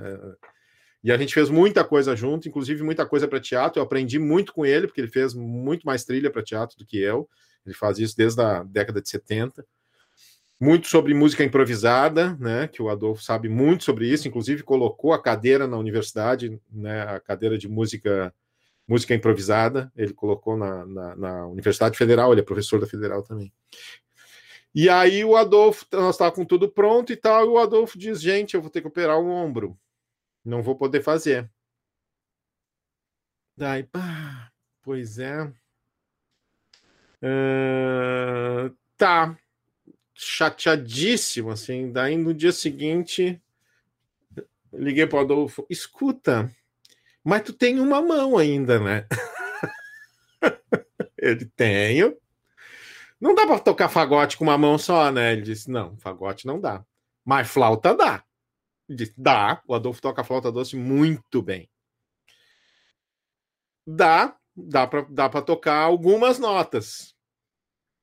E 1.03 1.11
a 1.11 1.17
gente 1.17 1.33
fez 1.33 1.49
muita 1.49 1.83
coisa 1.83 2.15
junto, 2.15 2.47
inclusive 2.47 2.83
muita 2.83 3.07
coisa 3.07 3.27
para 3.27 3.41
teatro. 3.41 3.81
Eu 3.81 3.85
aprendi 3.85 4.19
muito 4.19 4.53
com 4.53 4.67
ele, 4.67 4.87
porque 4.87 5.01
ele 5.01 5.09
fez 5.09 5.33
muito 5.33 5.85
mais 5.85 6.05
trilha 6.05 6.31
para 6.31 6.43
teatro 6.43 6.77
do 6.77 6.85
que 6.85 6.99
eu. 6.99 7.27
Ele 7.65 7.75
faz 7.75 7.99
isso 7.99 8.17
desde 8.17 8.41
a 8.41 8.63
década 8.63 9.01
de 9.01 9.09
70. 9.09 9.65
Muito 10.59 10.89
sobre 10.89 11.15
música 11.15 11.43
improvisada, 11.45 12.37
né? 12.39 12.69
Que 12.69 12.83
o 12.83 12.89
Adolfo 12.89 13.23
sabe 13.23 13.49
muito 13.49 13.85
sobre 13.85 14.09
isso, 14.09 14.29
inclusive 14.29 14.63
colocou 14.63 15.13
a 15.13 15.23
cadeira 15.23 15.67
na 15.67 15.77
universidade, 15.79 16.61
né? 16.71 17.03
A 17.03 17.21
cadeira 17.21 17.57
de 17.57 17.69
música 17.69 18.35
música 18.89 19.15
improvisada, 19.15 19.93
ele 19.95 20.13
colocou 20.13 20.57
na, 20.57 20.85
na, 20.85 21.15
na 21.15 21.47
Universidade 21.47 21.97
Federal, 21.97 22.33
ele 22.33 22.41
é 22.41 22.45
professor 22.45 22.81
da 22.81 22.89
Federal 22.89 23.23
também. 23.23 23.53
E 24.75 24.89
aí 24.89 25.25
o 25.25 25.37
Adolfo, 25.37 25.87
nós 25.93 26.17
estávamos 26.17 26.37
com 26.37 26.45
tudo 26.45 26.69
pronto 26.69 27.13
e 27.13 27.17
tal, 27.17 27.45
e 27.45 27.49
o 27.51 27.59
Adolfo 27.59 27.97
diz, 27.97 28.21
gente, 28.21 28.55
eu 28.55 28.61
vou 28.61 28.69
ter 28.69 28.81
que 28.81 28.89
operar 28.89 29.17
o 29.17 29.29
ombro 29.29 29.79
não 30.45 30.63
vou 30.63 30.77
poder 30.77 31.03
fazer. 31.03 31.51
Daí, 33.57 33.85
pá, 33.85 34.51
pois 34.83 35.19
é. 35.19 35.53
Uh, 37.23 38.75
tá. 38.97 39.37
Chateadíssimo, 40.15 41.51
assim. 41.51 41.93
Daí 41.93 42.17
no 42.17 42.35
dia 42.35 42.53
seguinte, 42.53 43.41
liguei 44.73 45.07
para 45.07 45.19
o 45.19 45.23
Adolfo: 45.23 45.67
escuta, 45.71 46.51
mas 47.25 47.43
tu 47.43 47.53
tem 47.53 47.81
uma 47.81 48.03
mão 48.03 48.37
ainda, 48.37 48.79
né? 48.79 49.07
Ele 51.17 51.45
tenho. 51.57 52.17
Não 53.21 53.35
dá 53.35 53.47
para 53.47 53.59
tocar 53.59 53.89
fagote 53.89 54.37
com 54.39 54.45
uma 54.45 54.57
mão 54.57 54.79
só, 54.79 55.11
né? 55.13 55.33
Ele 55.33 55.43
disse: 55.43 55.71
não, 55.71 55.97
fagote 55.99 56.47
não 56.47 56.61
dá. 56.61 56.85
Mas 57.25 57.49
flauta 57.49 57.95
dá. 57.95 58.25
Disse, 58.89 59.15
dá. 59.17 59.63
O 59.67 59.75
Adolfo 59.75 60.01
toca 60.01 60.25
flauta 60.25 60.51
doce 60.51 60.77
muito 60.77 61.43
bem. 61.43 61.71
Dá, 63.87 64.37
dá 64.57 64.87
para 64.87 65.03
dá 65.03 65.29
tocar 65.43 65.83
algumas 65.83 66.39
notas. 66.39 67.10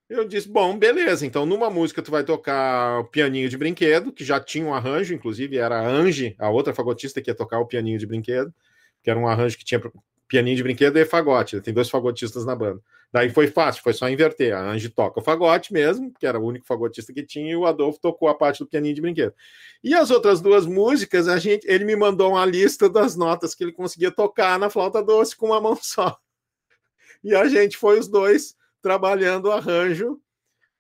Eu 0.10 0.26
disse, 0.26 0.48
bom, 0.48 0.78
beleza. 0.78 1.26
Então, 1.26 1.46
numa 1.46 1.70
música, 1.70 2.02
tu 2.02 2.10
vai 2.10 2.24
tocar 2.24 3.00
o 3.00 3.06
pianinho 3.06 3.50
de 3.50 3.58
brinquedo, 3.58 4.14
que 4.14 4.24
já 4.24 4.40
tinha 4.40 4.66
um 4.66 4.74
arranjo, 4.74 5.14
inclusive 5.14 5.58
era 5.58 5.80
a 5.80 5.86
Ange, 5.86 6.34
a 6.40 6.50
outra 6.50 6.74
fagotista 6.74 7.22
que 7.22 7.30
ia 7.30 7.36
tocar 7.36 7.60
o 7.60 7.66
pianinho 7.66 8.00
de 8.00 8.06
brinquedo, 8.06 8.54
que 9.04 9.10
era 9.10 9.20
um 9.20 9.28
arranjo 9.28 9.58
que 9.58 9.66
tinha 9.66 9.82
pianinho 10.26 10.56
de 10.56 10.64
brinquedo 10.64 10.98
e 10.98 11.06
fagote. 11.06 11.60
Tem 11.60 11.74
dois 11.74 11.90
fagotistas 11.90 12.46
na 12.46 12.56
banda. 12.56 12.82
Daí 13.12 13.30
foi 13.30 13.48
fácil, 13.48 13.84
foi 13.84 13.94
só 13.94 14.10
inverter. 14.10 14.54
A 14.54 14.62
Angie 14.62 14.90
toca 14.90 15.20
o 15.20 15.24
fagote 15.24 15.74
mesmo, 15.74 16.14
que 16.18 16.26
era 16.26 16.40
o 16.40 16.46
único 16.46 16.66
fagotista 16.66 17.14
que 17.14 17.24
tinha, 17.24 17.52
e 17.52 17.56
o 17.56 17.66
Adolfo 17.66 18.00
tocou 18.00 18.30
a 18.30 18.36
parte 18.36 18.60
do 18.60 18.68
pianinho 18.68 18.96
de 18.96 19.02
brinquedo. 19.02 19.34
E 19.84 19.94
as 19.94 20.10
outras 20.10 20.40
duas 20.40 20.66
músicas, 20.66 21.28
a 21.28 21.38
gente, 21.38 21.66
ele 21.70 21.84
me 21.84 21.98
mandou 21.98 22.32
uma 22.32 22.46
lista 22.46 22.90
das 22.90 23.18
notas 23.18 23.54
que 23.54 23.64
ele 23.64 23.74
conseguia 23.74 24.12
tocar 24.12 24.58
na 24.58 24.70
flauta 24.70 25.04
doce 25.04 25.36
com 25.36 25.48
uma 25.48 25.60
mão 25.60 25.78
só. 25.82 26.18
E 27.22 27.36
a 27.36 27.46
gente 27.48 27.76
foi 27.76 28.00
os 28.00 28.08
dois 28.08 28.56
trabalhando 28.82 29.46
o 29.46 29.52
arranjo 29.52 30.20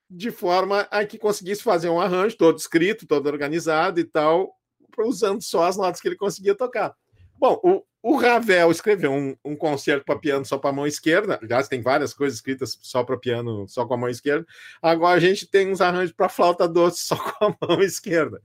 de 0.09 0.31
forma 0.31 0.81
a 0.91 1.05
que 1.05 1.17
conseguisse 1.17 1.61
fazer 1.61 1.89
um 1.89 1.99
arranjo 1.99 2.37
todo 2.37 2.57
escrito, 2.57 3.05
todo 3.05 3.27
organizado 3.27 3.99
e 3.99 4.03
tal, 4.03 4.53
usando 4.99 5.41
só 5.41 5.63
as 5.63 5.75
notas 5.77 5.99
que 5.99 6.07
ele 6.07 6.15
conseguia 6.15 6.55
tocar. 6.55 6.95
Bom, 7.37 7.59
o, 7.63 7.83
o 8.01 8.15
Ravel 8.15 8.71
escreveu 8.71 9.11
um, 9.11 9.35
um 9.43 9.55
concerto 9.55 10.05
para 10.05 10.17
piano 10.17 10.45
só 10.45 10.57
para 10.57 10.69
a 10.69 10.73
mão 10.73 10.87
esquerda. 10.87 11.39
Aliás, 11.41 11.67
tem 11.67 11.81
várias 11.81 12.13
coisas 12.13 12.37
escritas 12.37 12.77
só 12.81 13.03
para 13.03 13.17
piano, 13.17 13.67
só 13.67 13.85
com 13.85 13.93
a 13.93 13.97
mão 13.97 14.09
esquerda. 14.09 14.45
Agora 14.81 15.17
a 15.17 15.19
gente 15.19 15.45
tem 15.45 15.69
uns 15.69 15.81
arranjos 15.81 16.15
para 16.15 16.29
flauta 16.29 16.67
doce 16.67 16.99
só 17.03 17.15
com 17.33 17.45
a 17.45 17.57
mão 17.67 17.81
esquerda. 17.81 18.41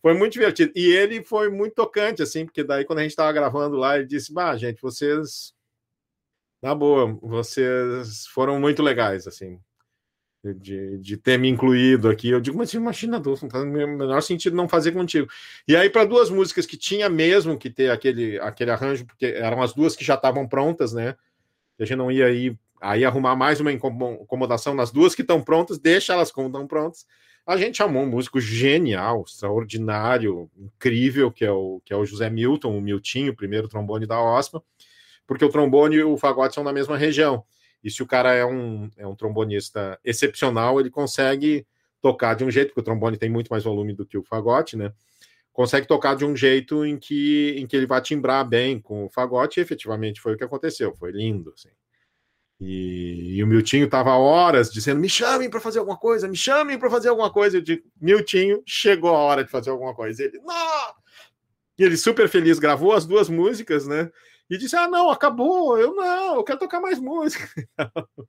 Foi 0.00 0.14
muito 0.14 0.34
divertido. 0.34 0.72
E 0.76 0.90
ele 0.90 1.24
foi 1.24 1.50
muito 1.50 1.74
tocante, 1.74 2.22
assim, 2.22 2.44
porque 2.44 2.62
daí 2.62 2.84
quando 2.84 3.00
a 3.00 3.02
gente 3.02 3.10
estava 3.10 3.32
gravando 3.32 3.76
lá, 3.76 3.96
ele 3.96 4.06
disse: 4.06 4.32
Bah, 4.32 4.56
gente, 4.56 4.80
vocês. 4.80 5.52
Na 6.62 6.74
boa, 6.74 7.18
vocês 7.22 8.26
foram 8.26 8.58
muito 8.60 8.82
legais, 8.82 9.26
assim. 9.26 9.60
de, 10.44 10.98
de 10.98 11.16
ter 11.16 11.38
me 11.38 11.48
incluído 11.48 12.08
aqui. 12.08 12.30
Eu 12.30 12.40
digo, 12.40 12.56
mas 12.56 12.72
imagina, 12.72 13.18
não 13.18 13.36
faz 13.50 13.64
o 13.64 13.66
menor 13.66 14.22
sentido 14.22 14.56
não 14.56 14.68
fazer 14.68 14.92
contigo. 14.92 15.28
E 15.66 15.76
aí, 15.76 15.90
para 15.90 16.04
duas 16.04 16.30
músicas 16.30 16.66
que 16.66 16.76
tinha 16.76 17.08
mesmo 17.08 17.58
que 17.58 17.70
ter 17.70 17.90
aquele, 17.90 18.38
aquele 18.40 18.70
arranjo, 18.70 19.06
porque 19.06 19.26
eram 19.26 19.62
as 19.62 19.72
duas 19.74 19.96
que 19.96 20.04
já 20.04 20.14
estavam 20.14 20.46
prontas, 20.48 20.92
né? 20.92 21.16
A 21.78 21.84
gente 21.84 21.96
não 21.96 22.10
ia 22.10 22.30
ir 22.30 22.58
aí 22.80 23.04
arrumar 23.04 23.34
mais 23.36 23.60
uma 23.60 23.72
incomodação 23.72 24.74
nas 24.74 24.90
duas 24.90 25.14
que 25.14 25.22
estão 25.22 25.42
prontas, 25.42 25.78
deixa 25.78 26.12
elas 26.12 26.30
como 26.30 26.48
estão 26.48 26.66
prontas. 26.66 27.06
A 27.46 27.56
gente 27.56 27.78
chamou 27.78 28.02
um 28.02 28.08
músico 28.10 28.40
genial, 28.40 29.24
extraordinário, 29.26 30.50
incrível, 30.56 31.32
que 31.32 31.44
é 31.44 31.50
o, 31.50 31.80
que 31.84 31.92
é 31.92 31.96
o 31.96 32.04
José 32.04 32.28
Milton, 32.28 32.76
o 32.76 32.80
Miltinho, 32.80 33.34
primeiro 33.34 33.68
trombone 33.68 34.06
da 34.06 34.20
OSPA, 34.20 34.62
porque 35.28 35.44
o 35.44 35.50
trombone 35.50 35.96
e 35.96 36.02
o 36.02 36.16
fagote 36.16 36.54
são 36.54 36.64
na 36.64 36.72
mesma 36.72 36.96
região. 36.96 37.44
E 37.84 37.90
se 37.90 38.02
o 38.02 38.06
cara 38.06 38.32
é 38.32 38.44
um, 38.44 38.90
é 38.96 39.06
um 39.06 39.14
trombonista 39.14 40.00
excepcional, 40.02 40.80
ele 40.80 40.90
consegue 40.90 41.66
tocar 42.00 42.34
de 42.34 42.44
um 42.44 42.50
jeito, 42.50 42.68
porque 42.68 42.80
o 42.80 42.84
trombone 42.84 43.18
tem 43.18 43.28
muito 43.28 43.48
mais 43.48 43.62
volume 43.62 43.92
do 43.92 44.06
que 44.06 44.16
o 44.16 44.24
fagote, 44.24 44.74
né? 44.74 44.90
Consegue 45.52 45.86
tocar 45.86 46.16
de 46.16 46.24
um 46.24 46.34
jeito 46.34 46.84
em 46.84 46.96
que, 46.96 47.54
em 47.58 47.66
que 47.66 47.76
ele 47.76 47.86
vai 47.86 48.00
timbrar 48.00 48.48
bem 48.48 48.80
com 48.80 49.04
o 49.04 49.10
fagote, 49.10 49.60
e 49.60 49.62
efetivamente 49.62 50.20
foi 50.20 50.34
o 50.34 50.36
que 50.38 50.44
aconteceu, 50.44 50.94
foi 50.96 51.12
lindo, 51.12 51.52
assim. 51.54 51.68
E, 52.58 53.36
e 53.36 53.44
o 53.44 53.46
Miltinho 53.46 53.84
estava 53.84 54.16
horas 54.16 54.72
dizendo: 54.72 54.98
me 54.98 55.08
chamem 55.10 55.50
para 55.50 55.60
fazer 55.60 55.78
alguma 55.78 55.96
coisa, 55.96 56.26
me 56.26 56.36
chamem 56.36 56.78
para 56.78 56.90
fazer 56.90 57.08
alguma 57.10 57.30
coisa. 57.30 57.58
Eu 57.58 57.62
digo: 57.62 57.84
Miltinho, 58.00 58.62
chegou 58.66 59.14
a 59.14 59.18
hora 59.18 59.44
de 59.44 59.50
fazer 59.50 59.70
alguma 59.70 59.94
coisa. 59.94 60.24
Ele, 60.24 60.38
não! 60.40 60.94
E 61.78 61.84
ele, 61.84 61.96
super 61.96 62.28
feliz, 62.28 62.58
gravou 62.58 62.92
as 62.92 63.06
duas 63.06 63.28
músicas, 63.28 63.86
né? 63.86 64.10
E 64.50 64.56
disse: 64.58 64.76
ah, 64.76 64.88
não, 64.88 65.10
acabou. 65.10 65.78
Eu 65.78 65.94
não, 65.94 66.36
eu 66.36 66.44
quero 66.44 66.58
tocar 66.58 66.80
mais 66.80 66.98
música. 66.98 67.48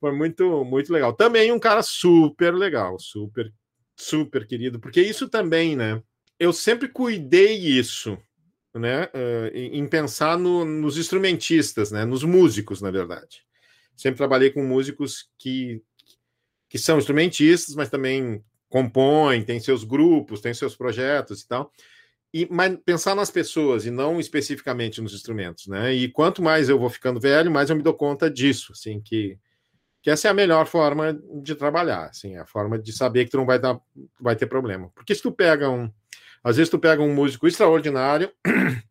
Foi 0.00 0.12
muito, 0.12 0.64
muito 0.64 0.92
legal. 0.92 1.12
Também 1.12 1.52
um 1.52 1.58
cara 1.58 1.82
super 1.82 2.54
legal, 2.54 2.98
super, 2.98 3.52
super 3.94 4.46
querido, 4.46 4.80
porque 4.80 5.02
isso 5.02 5.28
também, 5.28 5.76
né? 5.76 6.02
Eu 6.38 6.54
sempre 6.54 6.88
cuidei 6.88 7.54
isso, 7.58 8.16
né? 8.74 9.04
Uh, 9.06 9.54
em 9.54 9.86
pensar 9.86 10.38
no, 10.38 10.64
nos 10.64 10.96
instrumentistas, 10.96 11.90
né? 11.90 12.06
Nos 12.06 12.24
músicos, 12.24 12.80
na 12.80 12.90
verdade 12.90 13.44
sempre 14.00 14.16
trabalhei 14.16 14.50
com 14.50 14.64
músicos 14.64 15.28
que, 15.38 15.82
que 16.70 16.78
são 16.78 16.96
instrumentistas, 16.96 17.74
mas 17.74 17.90
também 17.90 18.42
compõem, 18.66 19.44
têm 19.44 19.60
seus 19.60 19.84
grupos, 19.84 20.40
têm 20.40 20.54
seus 20.54 20.74
projetos 20.74 21.42
e 21.42 21.48
tal. 21.48 21.70
E, 22.32 22.46
mas 22.50 22.76
pensar 22.84 23.14
nas 23.14 23.30
pessoas 23.30 23.86
e 23.86 23.90
não 23.90 24.20
especificamente 24.20 25.00
nos 25.00 25.14
instrumentos, 25.14 25.66
né? 25.66 25.92
E 25.92 26.08
quanto 26.08 26.40
mais 26.40 26.68
eu 26.68 26.78
vou 26.78 26.88
ficando 26.88 27.18
velho, 27.20 27.50
mais 27.50 27.70
eu 27.70 27.76
me 27.76 27.82
dou 27.82 27.94
conta 27.94 28.30
disso, 28.30 28.72
assim, 28.72 29.00
que, 29.00 29.36
que 30.00 30.10
essa 30.10 30.28
é 30.28 30.30
a 30.30 30.34
melhor 30.34 30.66
forma 30.66 31.18
de 31.42 31.54
trabalhar, 31.56 32.06
assim, 32.06 32.36
a 32.36 32.46
forma 32.46 32.78
de 32.78 32.92
saber 32.92 33.24
que 33.24 33.32
tu 33.32 33.36
não 33.36 33.46
vai 33.46 33.58
dar, 33.58 33.80
vai 34.20 34.36
ter 34.36 34.46
problema. 34.46 34.90
Porque 34.94 35.14
se 35.14 35.22
tu 35.22 35.32
pega 35.32 35.68
um, 35.68 35.90
às 36.44 36.56
vezes 36.56 36.70
tu 36.70 36.78
pega 36.78 37.02
um 37.02 37.12
músico 37.12 37.48
extraordinário 37.48 38.30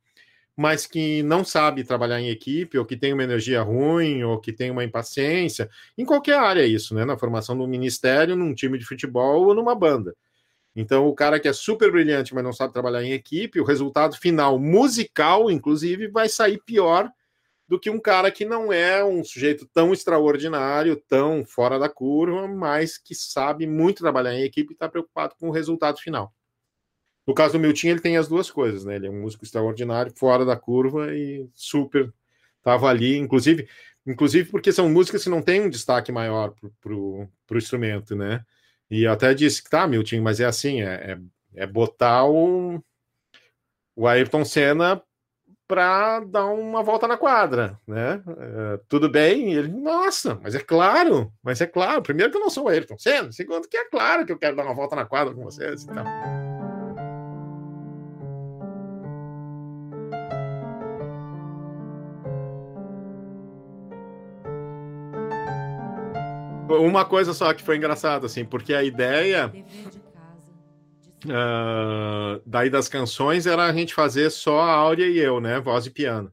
mas 0.59 0.85
que 0.85 1.23
não 1.23 1.45
sabe 1.45 1.85
trabalhar 1.85 2.19
em 2.19 2.27
equipe, 2.27 2.77
ou 2.77 2.83
que 2.83 2.97
tem 2.97 3.13
uma 3.13 3.23
energia 3.23 3.61
ruim, 3.61 4.23
ou 4.25 4.41
que 4.41 4.51
tem 4.51 4.69
uma 4.69 4.83
impaciência, 4.83 5.69
em 5.97 6.03
qualquer 6.03 6.37
área 6.37 6.61
é 6.61 6.67
isso, 6.67 6.93
né? 6.93 7.05
Na 7.05 7.17
formação 7.17 7.57
do 7.57 7.65
ministério, 7.65 8.35
num 8.35 8.53
time 8.53 8.77
de 8.77 8.83
futebol 8.83 9.47
ou 9.47 9.55
numa 9.55 9.73
banda. 9.73 10.13
Então, 10.75 11.07
o 11.07 11.15
cara 11.15 11.39
que 11.39 11.47
é 11.47 11.53
super 11.53 11.91
brilhante, 11.91 12.33
mas 12.33 12.43
não 12.43 12.53
sabe 12.53 12.73
trabalhar 12.73 13.03
em 13.03 13.11
equipe, 13.11 13.59
o 13.59 13.65
resultado 13.65 14.15
final 14.17 14.59
musical, 14.59 15.49
inclusive, 15.49 16.07
vai 16.07 16.29
sair 16.29 16.61
pior 16.63 17.11
do 17.67 17.79
que 17.79 17.89
um 17.89 17.99
cara 17.99 18.31
que 18.31 18.45
não 18.45 18.73
é 18.73 19.03
um 19.03 19.23
sujeito 19.23 19.67
tão 19.67 19.93
extraordinário, 19.93 20.95
tão 21.07 21.45
fora 21.45 21.77
da 21.77 21.87
curva, 21.87 22.47
mas 22.47 22.97
que 22.97 23.13
sabe 23.13 23.67
muito 23.67 23.99
trabalhar 23.99 24.33
em 24.33 24.43
equipe 24.43 24.71
e 24.71 24.73
está 24.73 24.89
preocupado 24.89 25.35
com 25.39 25.49
o 25.49 25.51
resultado 25.51 25.99
final. 25.99 26.33
No 27.27 27.33
caso 27.35 27.53
do 27.53 27.59
Milton, 27.59 27.89
ele 27.89 27.99
tem 27.99 28.17
as 28.17 28.27
duas 28.27 28.49
coisas, 28.49 28.85
né? 28.85 28.95
Ele 28.95 29.05
é 29.05 29.09
um 29.09 29.21
músico 29.21 29.43
extraordinário, 29.43 30.11
fora 30.15 30.43
da 30.43 30.55
curva 30.55 31.13
e 31.13 31.47
super 31.53 32.11
estava 32.57 32.87
ali, 32.87 33.17
inclusive, 33.17 33.67
inclusive 34.05 34.49
porque 34.49 34.71
são 34.71 34.89
músicas 34.89 35.23
que 35.23 35.29
não 35.29 35.41
têm 35.41 35.61
um 35.61 35.69
destaque 35.69 36.11
maior 36.11 36.53
para 36.81 36.93
o 36.93 37.27
instrumento, 37.51 38.15
né? 38.15 38.43
E 38.89 39.03
eu 39.03 39.11
até 39.11 39.33
disse 39.33 39.63
que 39.63 39.69
tá, 39.69 39.87
Milton, 39.87 40.21
mas 40.21 40.39
é 40.39 40.45
assim, 40.45 40.81
é, 40.81 41.11
é, 41.55 41.63
é 41.63 41.67
botar 41.67 42.25
o, 42.25 42.83
o 43.95 44.07
Ayrton 44.07 44.43
Senna 44.43 45.01
para 45.67 46.21
dar 46.21 46.47
uma 46.47 46.81
volta 46.81 47.07
na 47.07 47.15
quadra, 47.15 47.79
né? 47.87 48.23
É, 48.25 48.79
tudo 48.89 49.07
bem? 49.07 49.53
E 49.53 49.57
ele, 49.57 49.67
nossa, 49.67 50.39
mas 50.41 50.55
é 50.55 50.59
claro, 50.59 51.31
mas 51.43 51.61
é 51.61 51.67
claro. 51.67 52.01
Primeiro 52.01 52.31
que 52.31 52.37
eu 52.37 52.41
não 52.41 52.49
sou 52.49 52.65
o 52.65 52.69
Ayrton 52.69 52.97
Senna, 52.97 53.31
segundo 53.31 53.67
que 53.67 53.77
é 53.77 53.85
claro 53.87 54.25
que 54.25 54.31
eu 54.31 54.39
quero 54.39 54.55
dar 54.55 54.65
uma 54.65 54.73
volta 54.73 54.95
na 54.95 55.05
quadra 55.05 55.33
com 55.33 55.43
vocês 55.43 55.83
e 55.83 55.91
então. 55.91 56.03
tal. 56.03 56.48
Uma 66.69 67.03
coisa 67.03 67.33
só 67.33 67.53
que 67.53 67.63
foi 67.63 67.77
engraçada, 67.77 68.27
assim, 68.27 68.45
porque 68.45 68.73
a 68.73 68.83
ideia 68.83 69.51
uh, 71.25 72.41
daí 72.45 72.69
das 72.69 72.87
canções 72.87 73.47
era 73.47 73.65
a 73.65 73.73
gente 73.73 73.93
fazer 73.93 74.29
só 74.29 74.61
a 74.61 74.71
Áurea 74.71 75.07
e 75.07 75.17
eu, 75.17 75.39
né? 75.39 75.59
Voz 75.59 75.85
e 75.85 75.89
piano. 75.89 76.31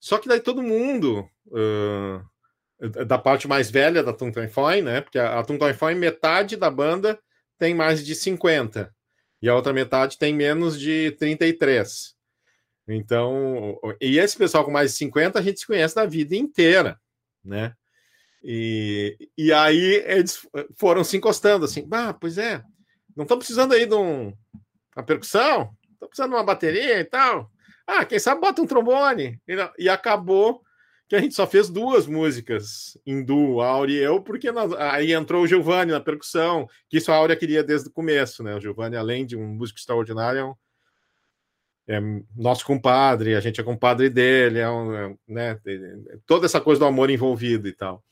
Só 0.00 0.18
que 0.18 0.28
daí 0.28 0.40
todo 0.40 0.62
mundo, 0.62 1.28
uh, 1.48 3.04
da 3.06 3.18
parte 3.18 3.48
mais 3.48 3.70
velha 3.70 4.02
da 4.02 4.14
Foi, 4.48 4.80
né? 4.80 5.00
Porque 5.00 5.18
a, 5.18 5.40
a 5.40 5.74
Foi, 5.74 5.94
metade 5.94 6.56
da 6.56 6.70
banda 6.70 7.18
tem 7.58 7.74
mais 7.74 8.04
de 8.04 8.14
50. 8.14 8.94
E 9.42 9.48
a 9.48 9.54
outra 9.54 9.72
metade 9.72 10.18
tem 10.18 10.32
menos 10.32 10.78
de 10.78 11.12
33. 11.12 12.16
Então, 12.88 13.78
e 14.00 14.18
esse 14.18 14.36
pessoal 14.36 14.64
com 14.64 14.70
mais 14.70 14.92
de 14.92 14.98
50 14.98 15.38
a 15.38 15.42
gente 15.42 15.60
se 15.60 15.66
conhece 15.66 15.94
da 15.94 16.06
vida 16.06 16.34
inteira, 16.34 16.98
né? 17.44 17.74
E, 18.42 19.16
e 19.36 19.52
aí 19.52 20.02
eles 20.06 20.46
foram 20.76 21.02
se 21.02 21.16
encostando 21.16 21.64
assim, 21.64 21.86
ah, 21.90 22.14
pois 22.14 22.38
é, 22.38 22.62
não 23.16 23.24
estão 23.24 23.38
precisando 23.38 23.72
aí 23.72 23.84
de 23.84 23.94
um, 23.94 24.32
uma 24.96 25.04
percussão, 25.04 25.70
estão 25.92 26.08
precisando 26.08 26.30
de 26.30 26.36
uma 26.36 26.44
bateria 26.44 27.00
e 27.00 27.04
tal. 27.04 27.50
Ah, 27.86 28.04
quem 28.04 28.18
sabe 28.18 28.40
bota 28.40 28.62
um 28.62 28.66
trombone. 28.66 29.40
E, 29.48 29.84
e 29.84 29.88
acabou 29.88 30.62
que 31.08 31.16
a 31.16 31.20
gente 31.20 31.34
só 31.34 31.46
fez 31.46 31.70
duas 31.70 32.06
músicas 32.06 32.98
em 33.06 33.24
duo, 33.24 33.62
a 33.62 33.68
Áurea 33.68 33.94
e 33.98 34.04
eu, 34.04 34.20
porque 34.20 34.52
nós, 34.52 34.72
aí 34.74 35.14
entrou 35.14 35.42
o 35.42 35.46
Giovanni 35.46 35.90
na 35.90 36.00
percussão, 36.00 36.68
que 36.88 36.98
isso 36.98 37.10
a 37.10 37.16
Áurea 37.16 37.34
queria 37.34 37.64
desde 37.64 37.88
o 37.88 37.92
começo, 37.92 38.42
né? 38.42 38.54
O 38.54 38.60
Giovanni, 38.60 38.94
além 38.94 39.24
de 39.24 39.34
um 39.34 39.46
músico 39.46 39.78
extraordinário, 39.78 40.54
é, 41.88 41.98
um, 41.98 42.18
é 42.18 42.22
nosso 42.36 42.64
compadre, 42.66 43.34
a 43.34 43.40
gente 43.40 43.58
é 43.58 43.64
compadre 43.64 44.10
dele, 44.10 44.58
é 44.58 44.68
um, 44.68 44.94
é, 44.94 45.16
né? 45.26 45.58
Toda 46.26 46.44
essa 46.44 46.60
coisa 46.60 46.80
do 46.80 46.84
amor 46.84 47.08
envolvido 47.08 47.66
e 47.66 47.72
tal. 47.72 48.04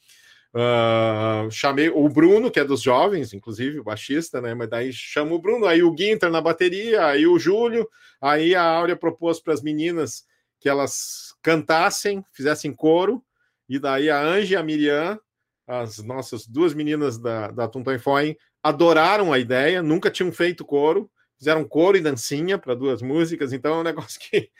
Uh, 0.57 1.51
chamei 1.51 1.91
o 1.91 2.09
Bruno, 2.09 2.51
que 2.51 2.59
é 2.59 2.65
dos 2.65 2.81
jovens, 2.81 3.35
inclusive, 3.35 3.79
o 3.79 3.85
baixista, 3.85 4.41
né? 4.41 4.55
Mas 4.55 4.71
daí 4.71 4.91
chamo 4.91 5.35
o 5.35 5.39
Bruno, 5.39 5.67
aí 5.67 5.83
o 5.83 5.93
Guinter 5.93 6.31
na 6.31 6.41
bateria, 6.41 7.05
aí 7.05 7.27
o 7.27 7.39
Júlio, 7.39 7.87
aí 8.19 8.55
a 8.55 8.63
Áurea 8.63 8.97
propôs 8.97 9.39
para 9.39 9.53
as 9.53 9.61
meninas 9.61 10.25
que 10.59 10.67
elas 10.67 11.35
cantassem, 11.43 12.25
fizessem 12.33 12.73
coro, 12.73 13.23
e 13.69 13.79
daí 13.79 14.09
a 14.09 14.19
Ange 14.19 14.55
e 14.55 14.57
a 14.57 14.63
Miriam, 14.63 15.21
as 15.67 15.99
nossas 15.99 16.47
duas 16.47 16.73
meninas 16.73 17.19
da, 17.19 17.51
da 17.51 17.69
Tuntan 17.69 17.99
Foin, 17.99 18.35
adoraram 18.63 19.35
a 19.35 19.39
ideia, 19.39 19.83
nunca 19.83 20.11
tinham 20.11 20.33
feito 20.33 20.65
coro, 20.65 21.11
fizeram 21.39 21.65
coro 21.65 21.99
e 21.99 22.01
dancinha 22.01 22.57
para 22.57 22.75
duas 22.75 23.03
músicas, 23.03 23.53
então 23.53 23.75
é 23.75 23.79
um 23.81 23.85
negócio 23.85 24.19
que 24.19 24.51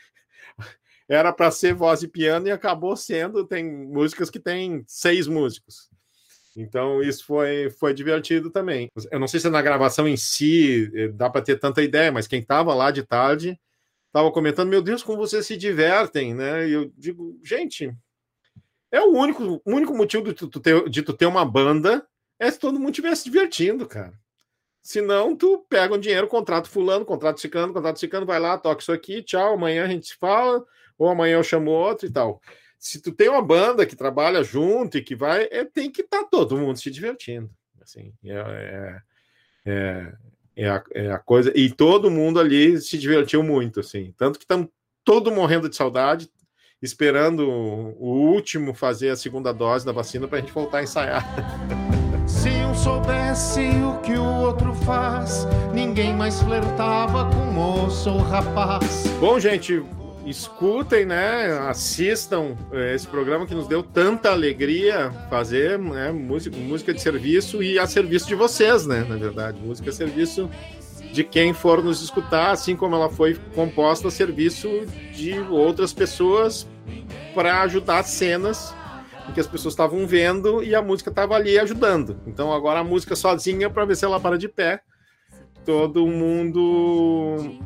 era 1.07 1.31
para 1.31 1.51
ser 1.51 1.73
voz 1.73 2.03
e 2.03 2.07
piano 2.07 2.47
e 2.47 2.51
acabou 2.51 2.95
sendo. 2.95 3.45
Tem 3.45 3.63
músicas 3.63 4.29
que 4.29 4.39
tem 4.39 4.83
seis 4.87 5.27
músicos. 5.27 5.89
Então 6.55 7.01
isso 7.03 7.25
foi, 7.25 7.69
foi 7.69 7.93
divertido 7.93 8.49
também. 8.49 8.89
Eu 9.11 9.19
não 9.19 9.27
sei 9.27 9.39
se 9.39 9.49
na 9.49 9.61
gravação 9.61 10.07
em 10.07 10.17
si 10.17 10.91
eh, 10.93 11.07
dá 11.09 11.29
para 11.29 11.41
ter 11.41 11.59
tanta 11.59 11.83
ideia, 11.83 12.11
mas 12.11 12.27
quem 12.27 12.39
estava 12.39 12.73
lá 12.73 12.89
de 12.89 13.03
tarde 13.03 13.59
estava 14.07 14.31
comentando: 14.31 14.69
Meu 14.69 14.81
Deus, 14.81 15.03
como 15.03 15.19
vocês 15.19 15.45
se 15.45 15.55
divertem, 15.55 16.33
né? 16.33 16.67
E 16.67 16.71
eu 16.71 16.91
digo, 16.97 17.39
gente, 17.43 17.95
é 18.91 18.99
o 18.99 19.11
único, 19.11 19.61
o 19.63 19.71
único 19.71 19.95
motivo 19.95 20.23
de 20.23 20.33
tu, 20.33 20.59
ter, 20.59 20.89
de 20.89 21.03
tu 21.03 21.13
ter 21.13 21.27
uma 21.27 21.45
banda 21.45 22.05
é 22.39 22.49
se 22.49 22.59
todo 22.59 22.79
mundo 22.79 22.89
estivesse 22.89 23.23
se 23.23 23.29
divertindo, 23.29 23.85
cara. 23.85 24.13
Senão, 24.81 25.35
tu 25.35 25.65
pega 25.69 25.93
um 25.93 25.99
dinheiro, 25.99 26.27
contrato 26.27 26.69
fulano, 26.69 27.05
contrato 27.05 27.41
ciclano, 27.41 27.73
contrato 27.73 27.99
ciclano, 27.99 28.25
vai 28.25 28.39
lá, 28.39 28.57
toca 28.57 28.81
isso 28.81 28.91
aqui, 28.91 29.21
tchau, 29.21 29.53
amanhã 29.53 29.83
a 29.83 29.87
gente 29.87 30.07
se 30.07 30.15
fala, 30.15 30.65
ou 30.97 31.09
amanhã 31.09 31.35
eu 31.35 31.43
chamo 31.43 31.71
outro 31.71 32.07
e 32.07 32.11
tal. 32.11 32.41
Se 32.79 33.01
tu 33.01 33.11
tem 33.11 33.29
uma 33.29 33.41
banda 33.41 33.85
que 33.85 33.95
trabalha 33.95 34.43
junto 34.43 34.97
e 34.97 35.01
que 35.01 35.15
vai, 35.15 35.47
é, 35.51 35.65
tem 35.65 35.91
que 35.91 36.01
estar 36.01 36.23
tá 36.23 36.29
todo 36.29 36.57
mundo 36.57 36.77
se 36.77 36.91
divertindo. 36.91 37.49
Assim, 37.81 38.13
é, 38.23 38.33
é, 38.33 39.01
é, 39.65 40.13
é, 40.55 40.69
a, 40.69 40.83
é 40.93 41.11
a 41.11 41.19
coisa. 41.19 41.51
E 41.55 41.71
todo 41.71 42.11
mundo 42.11 42.39
ali 42.39 42.79
se 42.79 42.97
divertiu 42.97 43.41
muito, 43.41 43.79
assim. 43.79 44.13
Tanto 44.17 44.37
que 44.37 44.45
estamos 44.45 44.67
todo 45.03 45.31
morrendo 45.31 45.69
de 45.69 45.75
saudade, 45.75 46.29
esperando 46.81 47.47
o 47.47 48.31
último 48.31 48.73
fazer 48.73 49.09
a 49.09 49.15
segunda 49.15 49.51
dose 49.51 49.85
da 49.85 49.91
vacina 49.91 50.27
para 50.27 50.37
a 50.37 50.41
gente 50.41 50.53
voltar 50.53 50.79
a 50.79 50.83
ensaiar. 50.83 51.25
soubesse 52.77 53.69
o 53.83 53.99
que 54.01 54.13
o 54.13 54.23
outro 54.23 54.73
faz, 54.73 55.45
ninguém 55.73 56.13
mais 56.13 56.41
flertava 56.41 57.25
com 57.25 57.51
moço 57.51 58.09
ou 58.09 58.19
rapaz. 58.19 59.05
Bom, 59.19 59.39
gente, 59.39 59.83
escutem, 60.29 61.05
né? 61.05 61.57
Assistam 61.69 62.55
eh, 62.71 62.93
esse 62.95 63.07
programa 63.07 63.45
que 63.45 63.55
nos 63.55 63.67
deu 63.67 63.81
tanta 63.81 64.31
alegria 64.31 65.11
fazer, 65.29 65.79
né? 65.79 66.11
Música, 66.11 66.55
música 66.57 66.93
de 66.93 67.01
serviço 67.01 67.63
e 67.63 67.79
a 67.79 67.87
serviço 67.87 68.27
de 68.27 68.35
vocês, 68.35 68.85
né? 68.85 69.05
Na 69.07 69.15
verdade, 69.15 69.59
música 69.59 69.89
a 69.89 69.93
serviço 69.93 70.49
de 71.11 71.23
quem 71.23 71.53
for 71.53 71.83
nos 71.83 72.01
escutar, 72.01 72.51
assim 72.51 72.75
como 72.75 72.95
ela 72.95 73.09
foi 73.09 73.39
composta 73.55 74.09
a 74.09 74.11
serviço 74.11 74.67
de 75.13 75.39
outras 75.49 75.93
pessoas 75.93 76.67
para 77.33 77.61
ajudar 77.61 78.03
cenas 78.03 78.75
que 79.33 79.39
as 79.39 79.47
pessoas 79.47 79.73
estavam 79.73 80.07
vendo 80.07 80.63
e 80.63 80.73
a 80.73 80.81
música 80.81 81.09
estava 81.09 81.35
ali 81.35 81.59
ajudando. 81.59 82.19
Então 82.25 82.53
agora 82.53 82.79
a 82.79 82.83
música 82.83 83.15
sozinha 83.15 83.69
para 83.69 83.85
ver 83.85 83.95
se 83.95 84.05
ela 84.05 84.19
para 84.19 84.37
de 84.37 84.47
pé. 84.47 84.81
Todo 85.65 86.07
mundo 86.07 87.59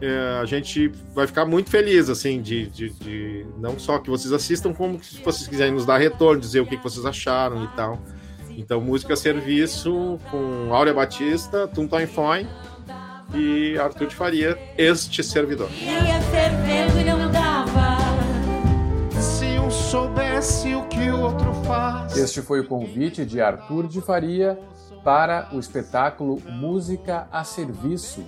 é, 0.00 0.38
a 0.40 0.44
gente 0.44 0.88
vai 1.14 1.26
ficar 1.26 1.44
muito 1.44 1.70
feliz, 1.70 2.08
assim, 2.08 2.42
de, 2.42 2.66
de, 2.66 2.90
de, 2.90 3.46
não 3.58 3.78
só 3.78 3.98
que 3.98 4.10
vocês 4.10 4.32
assistam, 4.32 4.72
como 4.72 5.02
se 5.02 5.22
vocês 5.22 5.48
quiserem 5.48 5.72
nos 5.72 5.86
dar 5.86 5.98
retorno, 5.98 6.40
dizer 6.40 6.60
o 6.60 6.66
que, 6.66 6.76
que 6.76 6.82
vocês 6.82 7.06
acharam 7.06 7.64
e 7.64 7.68
tal. 7.68 7.98
Então, 8.56 8.80
música 8.80 9.16
serviço 9.16 10.18
com 10.30 10.72
Áurea 10.72 10.94
Batista, 10.94 11.66
Tum 11.66 11.88
Time 11.88 12.06
Fine 12.06 12.48
e 13.34 13.76
Arthur 13.78 14.06
de 14.06 14.14
Faria, 14.14 14.58
este 14.78 15.22
servidor. 15.24 15.68
Ia 15.80 16.20
fervendo 16.20 17.00
e 17.00 17.04
não 17.04 17.30
dava. 17.30 17.98
Se 19.20 19.58
um 19.58 19.70
soubesse 19.70 20.74
o 20.74 20.84
que 20.86 21.10
o 21.10 21.20
outro 21.20 21.52
faz. 21.64 22.16
Este 22.16 22.42
foi 22.42 22.60
o 22.60 22.66
convite 22.66 23.24
de 23.24 23.40
Arthur 23.40 23.88
de 23.88 24.00
Faria 24.00 24.58
para 25.02 25.48
o 25.52 25.58
espetáculo 25.58 26.40
Música 26.48 27.28
a 27.30 27.44
Serviço, 27.44 28.24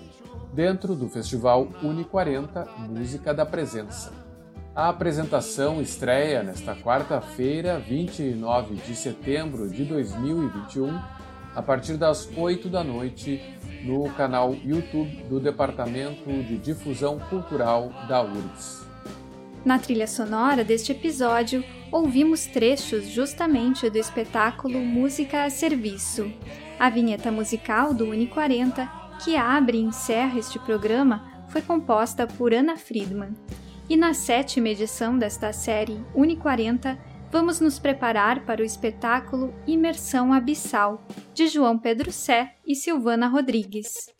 dentro 0.57 0.95
do 0.95 1.07
Festival 1.07 1.69
Uni 1.83 2.03
40 2.03 2.67
Música 2.89 3.35
da 3.35 3.45
Presença. 3.45 4.11
A 4.75 4.89
apresentação 4.89 5.83
estreia 5.83 6.43
nesta 6.43 6.75
quarta-feira, 6.75 7.79
29 7.79 8.77
de 8.77 8.97
setembro 8.97 9.69
de 9.69 9.85
2021, 9.85 10.99
a 11.55 11.63
partir 11.63 11.99
das 11.99 12.27
8 12.35 12.71
da 12.71 12.83
noite, 12.83 13.43
no 13.85 14.11
canal 14.15 14.55
YouTube 14.55 15.25
do 15.29 15.39
Departamento 15.39 16.25
de 16.25 16.57
Difusão 16.57 17.19
Cultural 17.19 17.93
da 18.09 18.23
URGS. 18.23 18.87
Na 19.63 19.79
trilha 19.79 20.07
sonora 20.07 20.65
deste 20.65 20.93
episódio, 20.93 21.63
ouvimos 21.93 22.47
trechos 22.47 23.09
justamente 23.09 23.91
do 23.91 23.99
espetáculo 23.99 24.79
Música 24.79 25.45
a 25.45 25.51
Serviço. 25.51 26.33
A 26.79 26.89
vinheta 26.89 27.31
musical 27.31 27.93
do 27.93 28.07
Uni 28.07 28.27
40, 28.27 29.06
que 29.23 29.37
abre 29.37 29.79
e 29.79 29.83
encerra 29.83 30.39
este 30.39 30.59
programa, 30.59 31.45
foi 31.49 31.63
composta 31.63 32.27
por 32.27 32.53
Ana 32.53 32.77
Friedman. 32.77 33.35
E 33.89 33.97
na 33.97 34.13
sétima 34.15 34.69
edição 34.69 35.17
desta 35.17 35.53
série 35.53 36.05
Uni 36.15 36.37
40, 36.37 36.99
vamos 37.31 37.61
nos 37.61 37.79
preparar 37.79 38.45
para 38.45 38.63
o 38.63 38.65
espetáculo 38.65 39.55
Imersão 39.67 40.33
Abissal, 40.33 41.07
de 41.33 41.47
João 41.47 41.79
Pedro 41.79 42.11
Sé 42.11 42.57
e 42.67 42.75
Silvana 42.75 43.29
Rodrigues. 43.29 44.13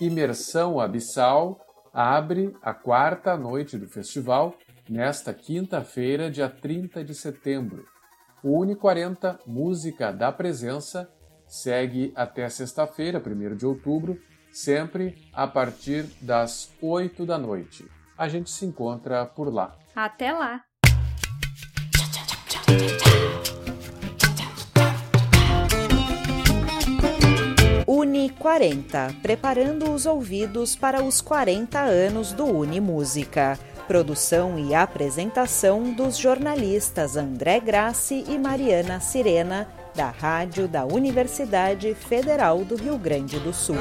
Imersão 0.00 0.80
Abissal 0.80 1.60
abre 1.92 2.56
a 2.62 2.72
quarta 2.72 3.36
noite 3.36 3.76
do 3.76 3.86
festival 3.86 4.54
nesta 4.90 5.32
quinta-feira, 5.32 6.28
dia 6.28 6.48
30 6.48 7.04
de 7.04 7.14
setembro. 7.14 7.86
O 8.42 8.58
Uni 8.58 8.74
40 8.74 9.38
Música 9.46 10.10
da 10.10 10.32
Presença 10.32 11.08
segue 11.46 12.12
até 12.16 12.48
sexta-feira, 12.48 13.22
1 13.24 13.56
de 13.56 13.64
outubro, 13.64 14.18
sempre 14.50 15.30
a 15.32 15.46
partir 15.46 16.06
das 16.20 16.72
8 16.82 17.24
da 17.24 17.38
noite. 17.38 17.88
A 18.18 18.28
gente 18.28 18.50
se 18.50 18.66
encontra 18.66 19.24
por 19.24 19.54
lá. 19.54 19.76
Até 19.94 20.32
lá! 20.32 20.64
Uni 27.86 28.30
40 28.30 29.14
preparando 29.22 29.92
os 29.92 30.06
ouvidos 30.06 30.74
para 30.74 31.02
os 31.02 31.20
40 31.20 31.78
anos 31.78 32.32
do 32.32 32.44
Uni 32.44 32.80
Música. 32.80 33.58
Produção 33.90 34.56
e 34.56 34.72
apresentação 34.72 35.92
dos 35.92 36.16
jornalistas 36.16 37.16
André 37.16 37.58
Grassi 37.58 38.24
e 38.28 38.38
Mariana 38.38 39.00
Sirena, 39.00 39.66
da 39.96 40.10
Rádio 40.10 40.68
da 40.68 40.84
Universidade 40.84 41.92
Federal 41.92 42.64
do 42.64 42.76
Rio 42.76 42.96
Grande 42.96 43.40
do 43.40 43.52
Sul. 43.52 43.74